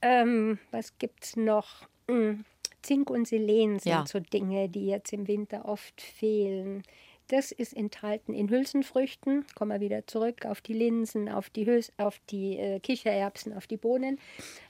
[0.00, 1.88] Ähm, was gibt es noch?
[2.08, 2.44] Hm,
[2.82, 4.06] Zink und Selen sind Ja.
[4.06, 6.82] so Dinge, die jetzt im Winter oft fehlen.
[7.28, 9.44] Das ist enthalten in Hülsenfrüchten.
[9.54, 13.66] Kommen wir wieder zurück auf die Linsen, auf die, Hülse, auf die äh, Kichererbsen, auf
[13.66, 14.18] die Bohnen,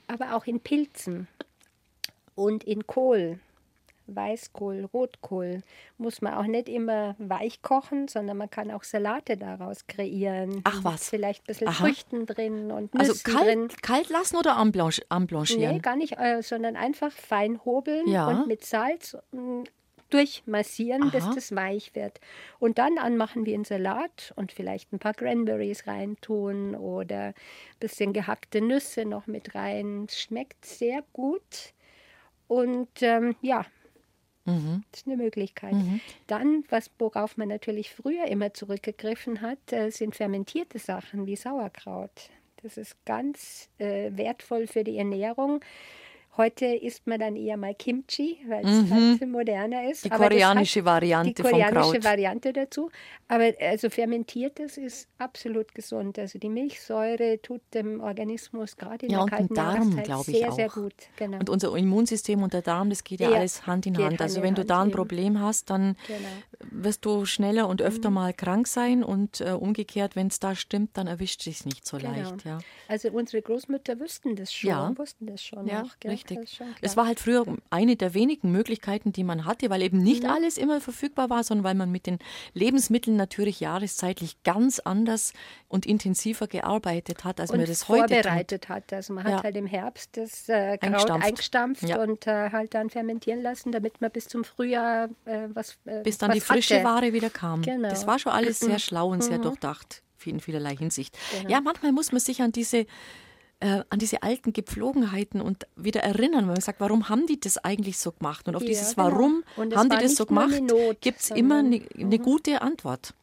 [0.09, 1.29] aber auch in Pilzen
[2.35, 3.39] und in Kohl.
[4.09, 5.63] Weißkohl, Rotkohl.
[5.99, 10.61] Muss man auch nicht immer weich kochen, sondern man kann auch Salate daraus kreieren.
[10.65, 11.09] Ach was.
[11.09, 11.85] Vielleicht ein bisschen Aha.
[11.85, 13.69] Früchten drin und Nüssen Also kalt, drin.
[13.83, 15.75] kalt lassen oder anblanchieren?
[15.75, 18.29] Nee, gar nicht, äh, sondern einfach fein hobeln Ja.
[18.29, 19.63] und mit Salz mm,
[20.11, 21.35] durchmassieren, bis Aha.
[21.35, 22.21] das weich wird.
[22.59, 27.35] Und dann anmachen wie ein Salat und vielleicht ein paar Cranberries reintun oder ein
[27.79, 30.07] bisschen gehackte Nüsse noch mit rein.
[30.09, 31.75] Es Schmeckt sehr gut.
[32.47, 33.67] Und ähm, ja,
[34.49, 34.85] Mhm.
[34.91, 35.75] das ist eine Möglichkeit.
[36.27, 42.31] Dann, was, worauf man natürlich früher immer zurückgegriffen hat, äh, sind fermentierte Sachen wie Sauerkraut.
[42.63, 45.61] Das ist ganz äh, wertvoll für die Ernährung.
[46.39, 50.05] Heute isst man dann eher mal Kimchi, weil es halt moderner ist.
[50.05, 50.09] Mhm.
[50.09, 52.05] Die Aber koreanische Variante die vom koreanische Kraut.
[52.05, 52.91] Variante dazu.
[53.27, 56.17] Aber also fermentiertes ist absolut gesund.
[56.19, 59.55] Also die Milchsäure tut dem Organismus gerade in Ja, der und dem kalten
[59.97, 60.75] Darm, glaube ich, sehr, sehr auch.
[60.75, 60.95] gut.
[61.17, 61.39] Genau.
[61.41, 64.07] Und unser Immunsystem und der Darm, das geht ja, Ja, alles Hand in Hand.
[64.07, 64.93] Hand Also wenn du da ein.
[64.93, 66.29] Problem hast, dann Genau.
[66.71, 70.97] wirst du schneller und öfter mal krank sein und äh, umgekehrt, wenn es da stimmt,
[70.97, 72.13] dann erwischt dich nicht so Genau.
[72.13, 72.45] leicht.
[72.45, 72.59] Ja.
[72.87, 74.93] Also unsere Großmütter wussten das schon, Ja.
[74.97, 75.99] wussten das schon Ja, noch.
[75.99, 76.13] Gell?
[76.13, 76.28] richtig.
[76.47, 80.25] Schon Es war halt früher eine der wenigen Möglichkeiten, die man hatte, weil eben nicht
[80.25, 80.31] Mhm.
[80.31, 82.19] alles immer verfügbar war, sondern weil man mit den
[82.55, 85.33] Lebensmitteln natürlich jahreszeitlich ganz anders
[85.69, 88.23] und intensiver gearbeitet hat, als und man das heute tut.
[88.25, 88.93] vorbereitet hat.
[88.93, 89.43] Also man hat Ja.
[89.43, 91.27] halt im Herbst das äh, Kraut Eingestampft.
[91.27, 92.03] eingestampft, Ja.
[92.03, 96.19] und äh, halt dann fermentieren lassen, damit man bis zum Frühjahr äh, was äh, bis
[96.19, 96.85] dann was die frische hatte.
[96.85, 97.63] Ware wieder kam.
[97.63, 97.89] Genau.
[97.89, 99.23] Das war schon alles sehr schlau und Mhm.
[99.23, 101.17] sehr durchdacht, in vielerlei Hinsicht.
[101.33, 101.49] Genau.
[101.51, 102.87] Ja, manchmal muss man sich an diese
[103.61, 107.59] äh, an diese alten Gepflogenheiten und wieder erinnern, wenn man sagt, warum haben die das
[107.59, 108.47] eigentlich so gemacht?
[108.49, 109.09] Und auf Ja, dieses genau.
[109.09, 110.53] Warum haben die war das so gemacht,
[111.01, 113.15] gibt es immer eine, sondern- eine gute Antwort.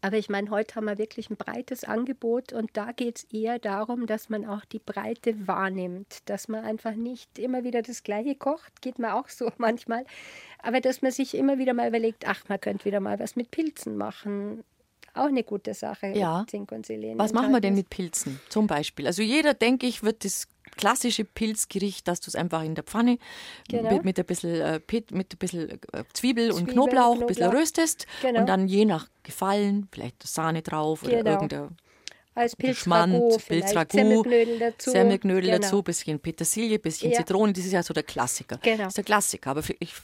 [0.00, 3.60] Aber ich meine, heute haben wir wirklich ein breites Angebot und da geht es eher
[3.60, 8.34] darum, dass man auch die Breite wahrnimmt, dass man einfach nicht immer wieder das Gleiche
[8.34, 10.04] kocht, geht mir auch so manchmal,
[10.62, 13.52] aber dass man sich immer wieder mal überlegt, ach, man könnte wieder mal was mit
[13.52, 14.64] Pilzen machen.
[15.14, 16.44] Auch eine gute Sache, Ja.
[16.48, 17.18] Zink und Selen.
[17.18, 19.06] Was machen wir denn mit Pilzen zum Beispiel?
[19.06, 20.46] Also jeder, denke ich, wird das
[20.76, 23.18] klassische Pilzgericht, dass du es einfach in der Pfanne
[23.68, 23.90] Genau.
[23.92, 27.50] mit, mit ein bisschen, äh, mit ein bisschen äh, Zwiebel, und Zwiebel, Knoblauch, ein bisschen
[27.50, 28.40] röstest Genau.
[28.40, 31.30] und dann je nach Gefallen vielleicht Sahne drauf oder Genau.
[31.32, 31.76] irgendein
[32.34, 33.38] Als Pilzragout,
[33.90, 34.90] Semmelknödel dazu.
[34.90, 35.58] Semmelknödel Genau.
[35.58, 37.18] dazu, bisschen Petersilie, bisschen Ja.
[37.18, 37.52] Zitrone.
[37.52, 38.58] Das ist ja so der Klassiker.
[38.62, 38.78] Genau.
[38.84, 39.94] Das ist der Klassiker, aber ich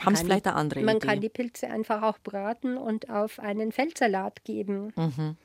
[0.00, 1.06] haben es vielleicht eine andere Man Idee.
[1.06, 4.92] kann die Pilze einfach auch braten und auf einen Feldsalat geben.
[4.96, 5.36] Mhm.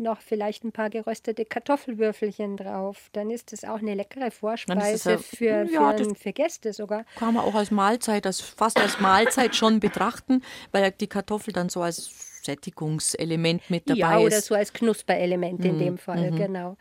[0.00, 3.08] Noch vielleicht ein paar geröstete Kartoffelwürfelchen drauf.
[3.12, 7.04] Dann ist das auch eine leckere Vorspeise ja- für, ja, für, das- für Gäste sogar.
[7.16, 11.68] kann man auch als Mahlzeit, als, fast als Mahlzeit schon betrachten, weil die Kartoffel dann
[11.68, 12.10] so als
[12.48, 14.46] Sättigungselement mit dabei ja, oder ist.
[14.46, 16.76] so als Knusperelement in Mhm, dem Fall, genau.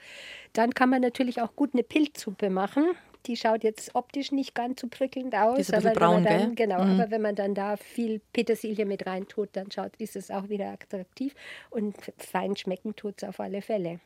[0.53, 2.85] Dann kann man natürlich auch gut eine Pilzsuppe machen.
[3.25, 5.55] Die schaut jetzt optisch nicht ganz so prickelnd aus.
[5.55, 6.67] Die ist ein aber wenn man braun, dann, gell?
[6.67, 6.99] Genau, Mhm.
[6.99, 10.67] aber wenn man dann da viel Petersilie mit reintut, dann schaut, ist es auch wieder
[10.71, 11.33] attraktiv.
[11.69, 13.99] Und fein schmecken tut es auf alle Fälle.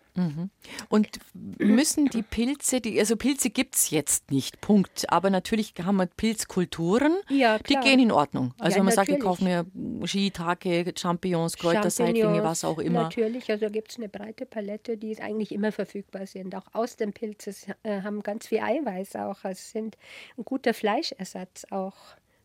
[0.89, 1.07] Und
[1.57, 5.05] müssen die Pilze, die, also Pilze gibt es jetzt nicht, Punkt.
[5.09, 8.53] Aber natürlich haben wir Pilzkulturen, Ja, die gehen in Ordnung.
[8.59, 9.39] Also Ja, wenn man sagt, ich natürlich.
[9.39, 9.43] kaufe
[10.01, 13.03] mir Shiitake, Champignons, Kräuterseitlinge, was auch immer.
[13.03, 16.55] Natürlich, also gibt es eine breite Palette, die eigentlich immer verfügbar sind.
[16.55, 19.43] Auch aus dem Pilz es, äh, haben ganz viel Eiweiß auch.
[19.43, 19.97] Also sind
[20.37, 21.95] ein guter Fleischersatz auch.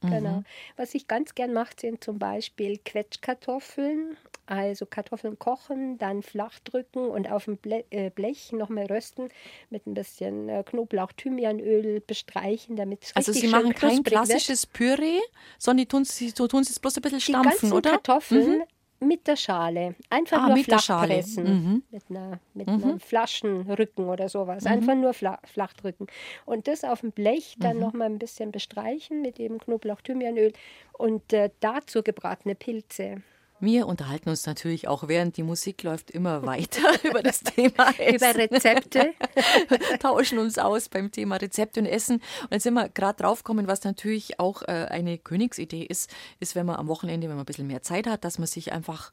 [0.03, 0.11] Mhm.
[0.11, 0.43] Genau.
[0.77, 4.17] Was ich ganz gern mache, sind zum Beispiel Quetschkartoffeln.
[4.49, 9.29] Also Kartoffeln kochen, dann flach drücken und auf dem Ble äh, Blech nochmal rösten,
[9.71, 14.27] mit ein bisschen äh, Knoblauch, Thymianöl bestreichen, damit es Also Sie machen kein knusprig wird.
[14.27, 15.19] klassisches Püree,
[15.59, 17.91] sondern die tun sie, so tun sie es bloß ein bisschen Die stampfen, ganzen oder?
[17.91, 18.63] Kartoffeln
[19.01, 19.95] mit der Schale.
[20.11, 21.45] Einfach Ah, nur flach pressen.
[21.45, 21.83] Mhm.
[21.91, 24.67] Mit, einer, mit einem Flaschenrücken oder sowas.
[24.67, 26.07] Einfach nur fla flach drücken.
[26.45, 27.63] Und das auf dem Blech Mhm.
[27.63, 30.53] dann noch mal ein bisschen bestreichen mit eben Knoblauch, Thymianöl
[30.93, 33.23] und äh, dazu gebratene Pilze.
[33.59, 38.17] Wir unterhalten uns natürlich auch, während die Musik läuft, immer weiter über das Thema Essen.
[38.17, 39.15] Über Rezepte.
[40.01, 42.17] tauschen uns aus beim Thema Rezepte und Essen.
[42.17, 46.67] Und jetzt sind wir gerade draufgekommen, was natürlich auch äh, eine Königsidee ist, ist, wenn
[46.67, 49.11] man am Wochenende, wenn man ein bisschen mehr Zeit hat, dass man sich einfach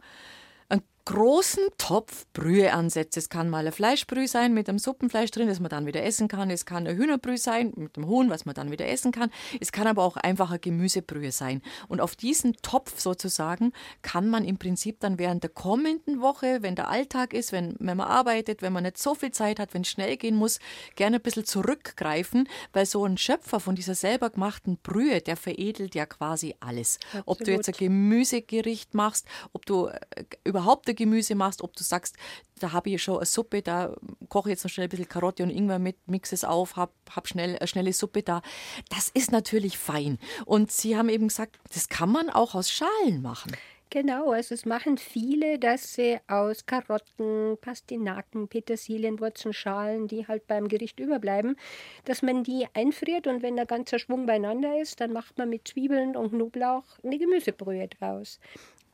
[0.70, 3.18] einen großen Topf Brühe ansetzt.
[3.18, 6.28] Es kann mal ein Fleischbrühe sein mit einem Suppenfleisch drin, das man dann wieder essen
[6.28, 6.50] kann.
[6.50, 9.30] Es kann ein Hühnerbrühe sein mit dem Huhn, was man dann wieder essen kann.
[9.60, 11.62] Es kann aber auch einfach eine Gemüsebrühe sein.
[11.90, 16.76] Und auf diesen Topf sozusagen kann man im Prinzip dann während der kommenden Woche, wenn
[16.76, 19.82] der Alltag ist, wenn, wenn man arbeitet, wenn man nicht so viel Zeit hat, wenn
[19.82, 20.60] es schnell gehen muss,
[20.96, 25.96] gerne ein bisschen zurückgreifen, weil so ein Schöpfer von dieser selber gemachten Brühe, der veredelt
[25.96, 27.00] ja quasi alles.
[27.26, 27.80] Ob du jetzt ein Absolut.
[27.80, 30.00] Gemüsegericht machst, ob du äh,
[30.44, 32.16] überhaupt Wintergemüse machst, ob du sagst,
[32.60, 33.96] da habe ich schon eine Suppe, da
[34.30, 36.94] koche ich jetzt noch schnell ein bisschen Karotte und Ingwer mit, mix es auf, hab,
[37.10, 38.42] hab schnell eine schnelle Suppe da.
[38.90, 40.20] Das ist natürlich fein.
[40.46, 43.52] Und Sie haben eben gesagt, das kann man auch aus Schalen machen.
[43.90, 50.68] Genau, also es machen viele, dass sie aus Karotten, Pastinaken, Petersilienwurzeln, Schalen, die halt beim
[50.68, 51.58] Gericht überbleiben,
[52.06, 55.68] dass man die einfriert und wenn der ganze Schwung beieinander ist, dann macht man mit
[55.68, 58.40] Zwiebeln und Knoblauch eine Gemüsebrühe draus.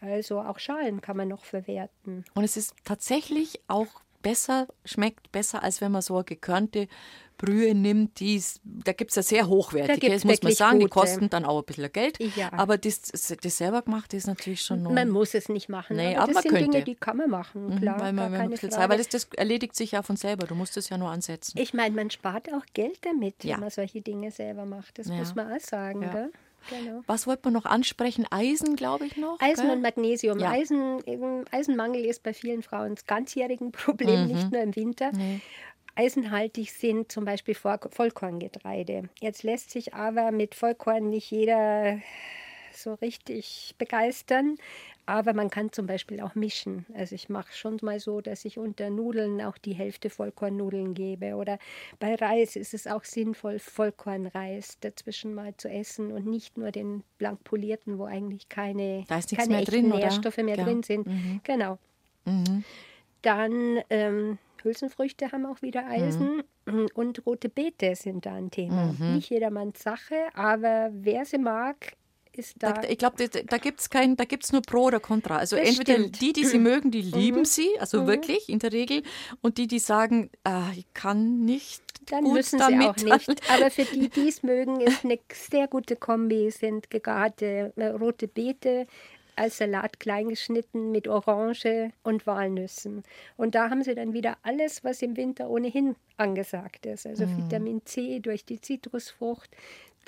[0.02, 2.24] Also auch Schalen kann man noch verwerten.
[2.34, 3.88] Und es ist tatsächlich auch
[4.22, 6.88] besser, schmeckt besser, als wenn man so eine gekörnte
[7.38, 10.86] Brühe nimmt, die da gibt es ja sehr hochwertige, das muss man sagen, gute.
[10.86, 12.20] die kosten dann auch ein bisschen Geld.
[12.36, 12.52] Ja.
[12.52, 14.92] Aber das, das selber gemacht ist natürlich schon noch.
[14.92, 15.96] Man muss es nicht machen.
[15.96, 16.72] Nee, aber, aber das sind könnte.
[16.72, 18.00] Dinge, die kann man machen, mhm, klar.
[18.02, 20.90] weil man, man Zeit, weil das, das, erledigt sich ja von selber, du musst es
[20.90, 21.58] ja nur ansetzen.
[21.58, 23.54] Ich meine, man spart auch Geld damit, ja.
[23.54, 25.00] wenn man solche Dinge selber macht.
[25.00, 25.16] Das ja.
[25.16, 26.02] muss man auch sagen.
[26.02, 26.32] Gell?
[26.70, 27.02] Genau.
[27.08, 28.26] Was wollte man noch ansprechen?
[28.30, 29.40] Eisen, glaube ich noch.
[29.40, 29.76] Eisen gell?
[29.76, 30.40] und Magnesium.
[30.40, 30.52] Ja.
[30.52, 31.02] Eisen,
[31.52, 34.28] Eisenmangel ist bei vielen Frauen das ganzjährigen Problem, mhm.
[34.28, 35.12] nicht nur im Winter.
[35.14, 35.42] Nee.
[35.96, 39.10] Eisenhaltig sind zum Beispiel Vollkorngetreide.
[39.20, 42.00] Jetzt lässt sich aber mit Vollkorn nicht jeder
[42.82, 44.58] so richtig begeistern.
[45.06, 46.86] Aber man kann zum Beispiel auch mischen.
[46.94, 51.36] Also ich mache schon mal so, dass ich unter Nudeln auch die Hälfte Vollkornnudeln gebe.
[51.36, 51.58] Oder
[52.00, 57.04] bei Reis ist es auch sinnvoll, Vollkornreis dazwischen mal zu essen und nicht nur den
[57.18, 60.64] blank polierten, wo eigentlich keine, keine mehr drin, Nährstoffe mehr ja.
[60.64, 61.08] drin sind.
[61.08, 61.42] Mhm.
[61.44, 61.80] Genau.
[62.26, 62.64] Mhm.
[63.24, 66.88] Dann ähm, Hülsenfrüchte haben auch wieder Eisen mhm.
[66.94, 68.94] und rote Beete sind da ein Thema.
[68.98, 69.16] Mhm.
[69.16, 71.94] Nicht jedermanns Sache, aber wer sie mag,
[72.32, 72.74] ist da.
[72.74, 75.38] da ich glaube, da, da gibt es kein, da gibt's nur Pro oder Contra.
[75.38, 76.22] Also das entweder stimmt.
[76.22, 77.46] die, die sie mögen, die lieben mhm.
[77.46, 78.08] sie, also mhm.
[78.08, 79.04] wirklich in der Regel,
[79.42, 81.82] und die, die sagen, ah, ich kann nicht.
[82.08, 83.52] Dann müssen sie auch nicht.
[83.52, 88.28] Aber für die, die es mögen, ist eine sehr gute Kombi, sind gegarte äh, rote
[88.28, 88.88] Beete,
[89.40, 93.04] als Salat kleingeschnitten mit Orange und Walnüssen.
[93.38, 97.08] Und da haben sie dann wieder alles, was im Winter ohnehin angesagt ist.
[97.08, 97.38] Also mm.
[97.38, 99.50] Vitamin C durch die Zitrusfrucht,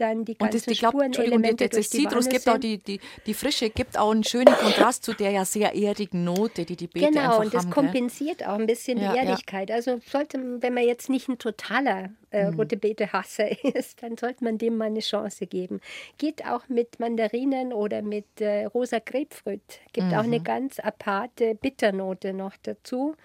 [0.01, 2.99] dann die ganzen und das, ich glaub, Spurenelemente das, das Zitrus gibt auch die, die,
[3.25, 6.87] die Frische, gibt auch einen schönen Kontrast zu der ja sehr erdigen Note, die die
[6.87, 8.47] Beete genau, einfach und das haben, kompensiert gell?
[8.47, 9.69] auch ein bisschen ja, die Erdigkeit.
[9.69, 9.75] Ja.
[9.75, 12.55] Also sollte, wenn man jetzt nicht ein totaler äh, mhm.
[12.55, 15.79] rote Beete-Hasser ist, dann sollte man dem mal eine Chance geben.
[16.17, 19.79] Geht auch mit Mandarinen oder mit äh, rosa Grapefruit.
[19.93, 20.13] Gibt mhm.
[20.13, 20.43] auch eine mhm.
[20.43, 23.15] ganz aparte Bitternote noch dazu.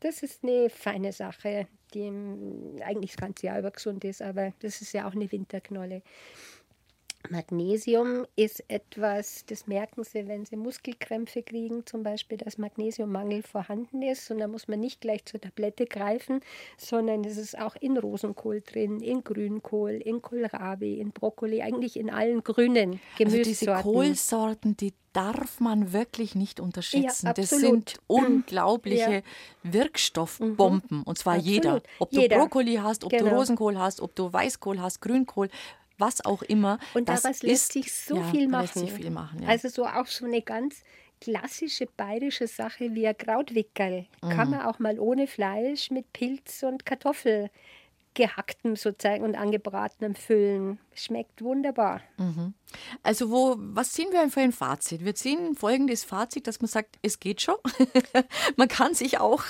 [0.00, 2.10] Das ist eine feine Sache die
[2.82, 6.02] eigentlich das ganze Jahr über gesund ist, aber das ist ja auch eine Winterknolle.
[7.28, 14.02] Magnesium ist etwas, das merken Sie, wenn Sie Muskelkrämpfe kriegen, zum Beispiel, dass Magnesiummangel vorhanden
[14.02, 14.30] ist.
[14.30, 16.40] Und da muss man nicht gleich zur Tablette greifen,
[16.78, 22.10] sondern es ist auch in Rosenkohl drin, in Grünkohl, in Kohlrabi, in Brokkoli, eigentlich in
[22.10, 23.28] allen grünen Gemüsesorten.
[23.28, 27.26] Also diese Kohlsorten, die darf man wirklich nicht unterschätzen.
[27.26, 29.22] Ja, das sind unglaubliche ja.
[29.62, 30.98] Wirkstoffbomben.
[30.98, 31.02] Mhm.
[31.02, 31.52] Und zwar absolut.
[31.52, 31.82] jeder.
[31.98, 32.36] Ob jeder.
[32.36, 33.30] du Brokkoli hast, ob genau.
[33.30, 35.48] du Rosenkohl hast, ob du Weißkohl hast, Grünkohl
[36.00, 36.78] was auch immer.
[36.94, 38.88] Und daraus lässt sich so ja, viel machen.
[38.88, 39.48] Viel machen ja.
[39.48, 40.82] Also so auch so eine ganz
[41.20, 44.06] klassische bayerische Sache wie ein Krautwickel.
[44.22, 44.28] Mhm.
[44.30, 47.50] Kann man auch mal ohne Fleisch mit Pilz und Kartoffel
[48.14, 50.80] gehacktem sozusagen und angebratenem füllen.
[50.94, 52.00] Schmeckt wunderbar.
[52.16, 52.54] Mhm.
[53.02, 55.04] Also wo, was ziehen wir für ein Fazit?
[55.04, 57.56] Wir ziehen folgendes Fazit, dass man sagt, es geht schon.
[58.56, 59.44] man kann sich auch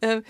[0.00, 0.22] äh,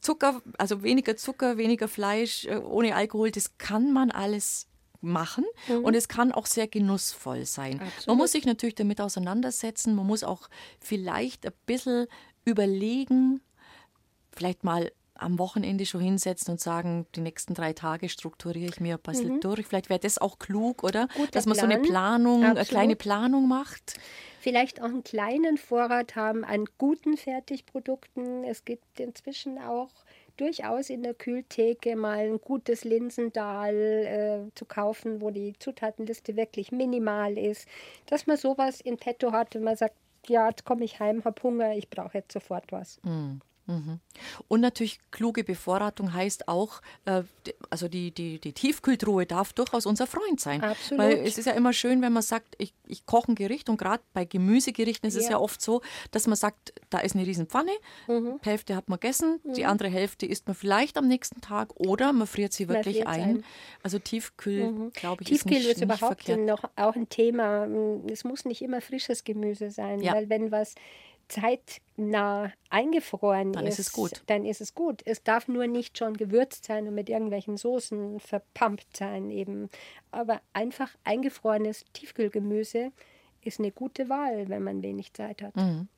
[0.00, 4.66] Zucker, also weniger Zucker, weniger Fleisch, äh, ohne Alkohol, das kann man alles
[5.02, 5.84] machen mhm.
[5.84, 7.80] und es kann auch sehr genussvoll sein.
[7.80, 8.06] Absolut.
[8.06, 10.48] Man muss sich natürlich damit auseinandersetzen, man muss auch
[10.80, 12.06] vielleicht ein bisschen
[12.44, 13.40] überlegen,
[14.32, 14.90] vielleicht mal
[15.22, 19.36] am Wochenende schon hinsetzen und sagen, die nächsten drei Tage strukturiere ich mir ein bisschen
[19.36, 19.40] mhm.
[19.40, 19.66] durch.
[19.66, 21.08] Vielleicht wäre das auch klug, oder?
[21.14, 21.70] Guter Dass man Plan.
[21.70, 22.58] so eine Planung, Absolut.
[22.58, 23.94] eine kleine Planung macht.
[24.40, 28.44] Vielleicht auch einen kleinen Vorrat haben an guten Fertigprodukten.
[28.44, 29.92] Es gibt inzwischen auch
[30.42, 36.72] durchaus in der Kühltheke mal ein gutes Linsendal äh, zu kaufen, wo die Zutatenliste wirklich
[36.72, 37.68] minimal ist,
[38.06, 39.94] dass man sowas in petto hat und man sagt,
[40.26, 43.00] ja, jetzt komme ich heim, habe Hunger, ich brauche jetzt sofort was.
[43.04, 43.40] Mhm.
[44.48, 47.22] Und natürlich kluge Bevorratung heißt auch, äh,
[47.70, 50.62] also die, die, die Tiefkühltruhe darf durchaus unser Freund sein.
[50.62, 51.02] Absolut.
[51.02, 53.76] Weil es ist ja immer schön, wenn man sagt, ich, ich koche ein Gericht und
[53.76, 55.20] gerade bei Gemüsegerichten ist ja.
[55.20, 57.72] es ja oft so, dass man sagt, da ist eine Riesenpfanne,
[58.08, 58.40] mhm.
[58.44, 59.54] die Hälfte hat man gegessen, mhm.
[59.54, 63.22] die andere Hälfte isst man vielleicht am nächsten Tag oder man friert sie wirklich ein.
[63.22, 63.44] ein.
[63.82, 64.92] Also Tiefkühl, mhm.
[64.92, 67.66] glaube ich, Tiefkühl ist, nicht, ist überhaupt nicht noch auch ein Thema.
[68.10, 70.14] Es muss nicht immer frisches Gemüse sein, ja.
[70.14, 70.74] weil wenn was
[71.32, 74.22] zeitnah eingefroren dann ist, ist es gut.
[74.26, 75.02] dann ist es gut.
[75.04, 79.70] Es darf nur nicht schon gewürzt sein und mit irgendwelchen Soßen verpumpt sein eben.
[80.10, 82.92] Aber einfach eingefrorenes Tiefkühlgemüse
[83.44, 85.56] ist eine gute Wahl, wenn man wenig Zeit hat.
[85.56, 85.88] Mhm.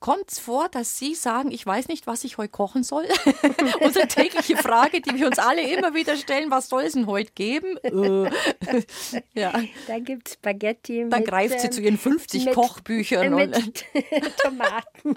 [0.00, 3.04] Kommt es vor, dass Sie sagen, ich weiß nicht, was ich heute kochen soll?
[3.80, 7.32] Unsere tägliche Frage, die wir uns alle immer wieder stellen, was soll es denn heute
[7.32, 7.76] geben?
[7.82, 8.30] Äh.
[9.34, 9.52] ja.
[9.86, 11.06] Da gibt es Spaghetti.
[11.08, 13.34] Dann mit, greift sie zu ihren 50 mit, Kochbüchern.
[13.34, 13.84] Mit
[14.42, 15.16] Tomaten.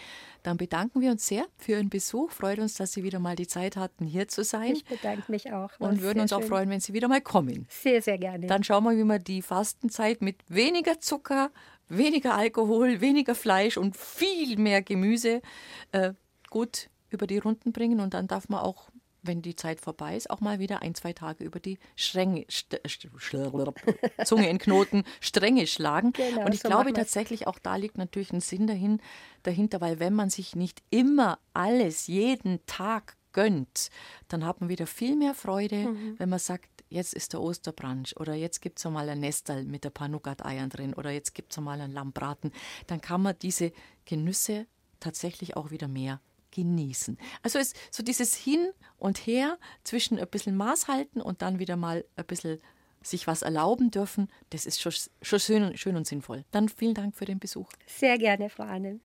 [0.46, 2.30] Dann bedanken wir uns sehr für Ihren Besuch.
[2.30, 4.74] Freut uns, dass Sie wieder mal die Zeit hatten, hier zu sein.
[4.74, 5.72] Ich bedanke mich auch.
[5.80, 6.40] Und würden uns schön.
[6.40, 7.66] auch freuen, wenn Sie wieder mal kommen.
[7.68, 8.46] Sehr, sehr gerne.
[8.46, 11.50] Dann schauen wir, wie wir die Fastenzeit mit weniger Zucker,
[11.88, 15.42] weniger Alkohol, weniger Fleisch und viel mehr Gemüse
[15.90, 16.12] äh,
[16.48, 17.98] gut über die Runden bringen.
[17.98, 18.88] Und dann darf man auch
[19.26, 22.80] wenn die Zeit vorbei ist, auch mal wieder ein, zwei Tage über die Stränge, st
[22.86, 23.08] st
[24.24, 26.12] Zunge in Knoten, Stränge schlagen.
[26.12, 29.00] Genau, und ich so glaube tatsächlich, auch da liegt natürlich ein Sinn dahin,
[29.42, 33.90] dahinter, weil wenn man sich nicht immer alles jeden Tag gönnt,
[34.28, 36.14] dann hat man wieder viel mehr Freude, mhm.
[36.18, 39.84] wenn man sagt, jetzt ist der Osterbrunch oder jetzt gibt es mal ein Nestal mit
[39.84, 42.52] ein paar Nougat-Eiern drin oder jetzt gibt es mal einen Lammbraten.
[42.86, 43.72] Dann kann man diese
[44.04, 44.66] Genüsse
[45.00, 46.20] tatsächlich auch wieder mehr
[46.56, 47.18] genießen.
[47.42, 51.76] Also es, so dieses Hin und Her zwischen ein bisschen Maß halten und dann wieder
[51.76, 52.58] mal ein bisschen
[53.02, 54.92] sich was erlauben dürfen, das ist schon,
[55.22, 56.44] schon schön, schön und sinnvoll.
[56.50, 57.68] Dann vielen Dank für den Besuch.
[57.86, 58.94] Sehr gerne, Frau Anne.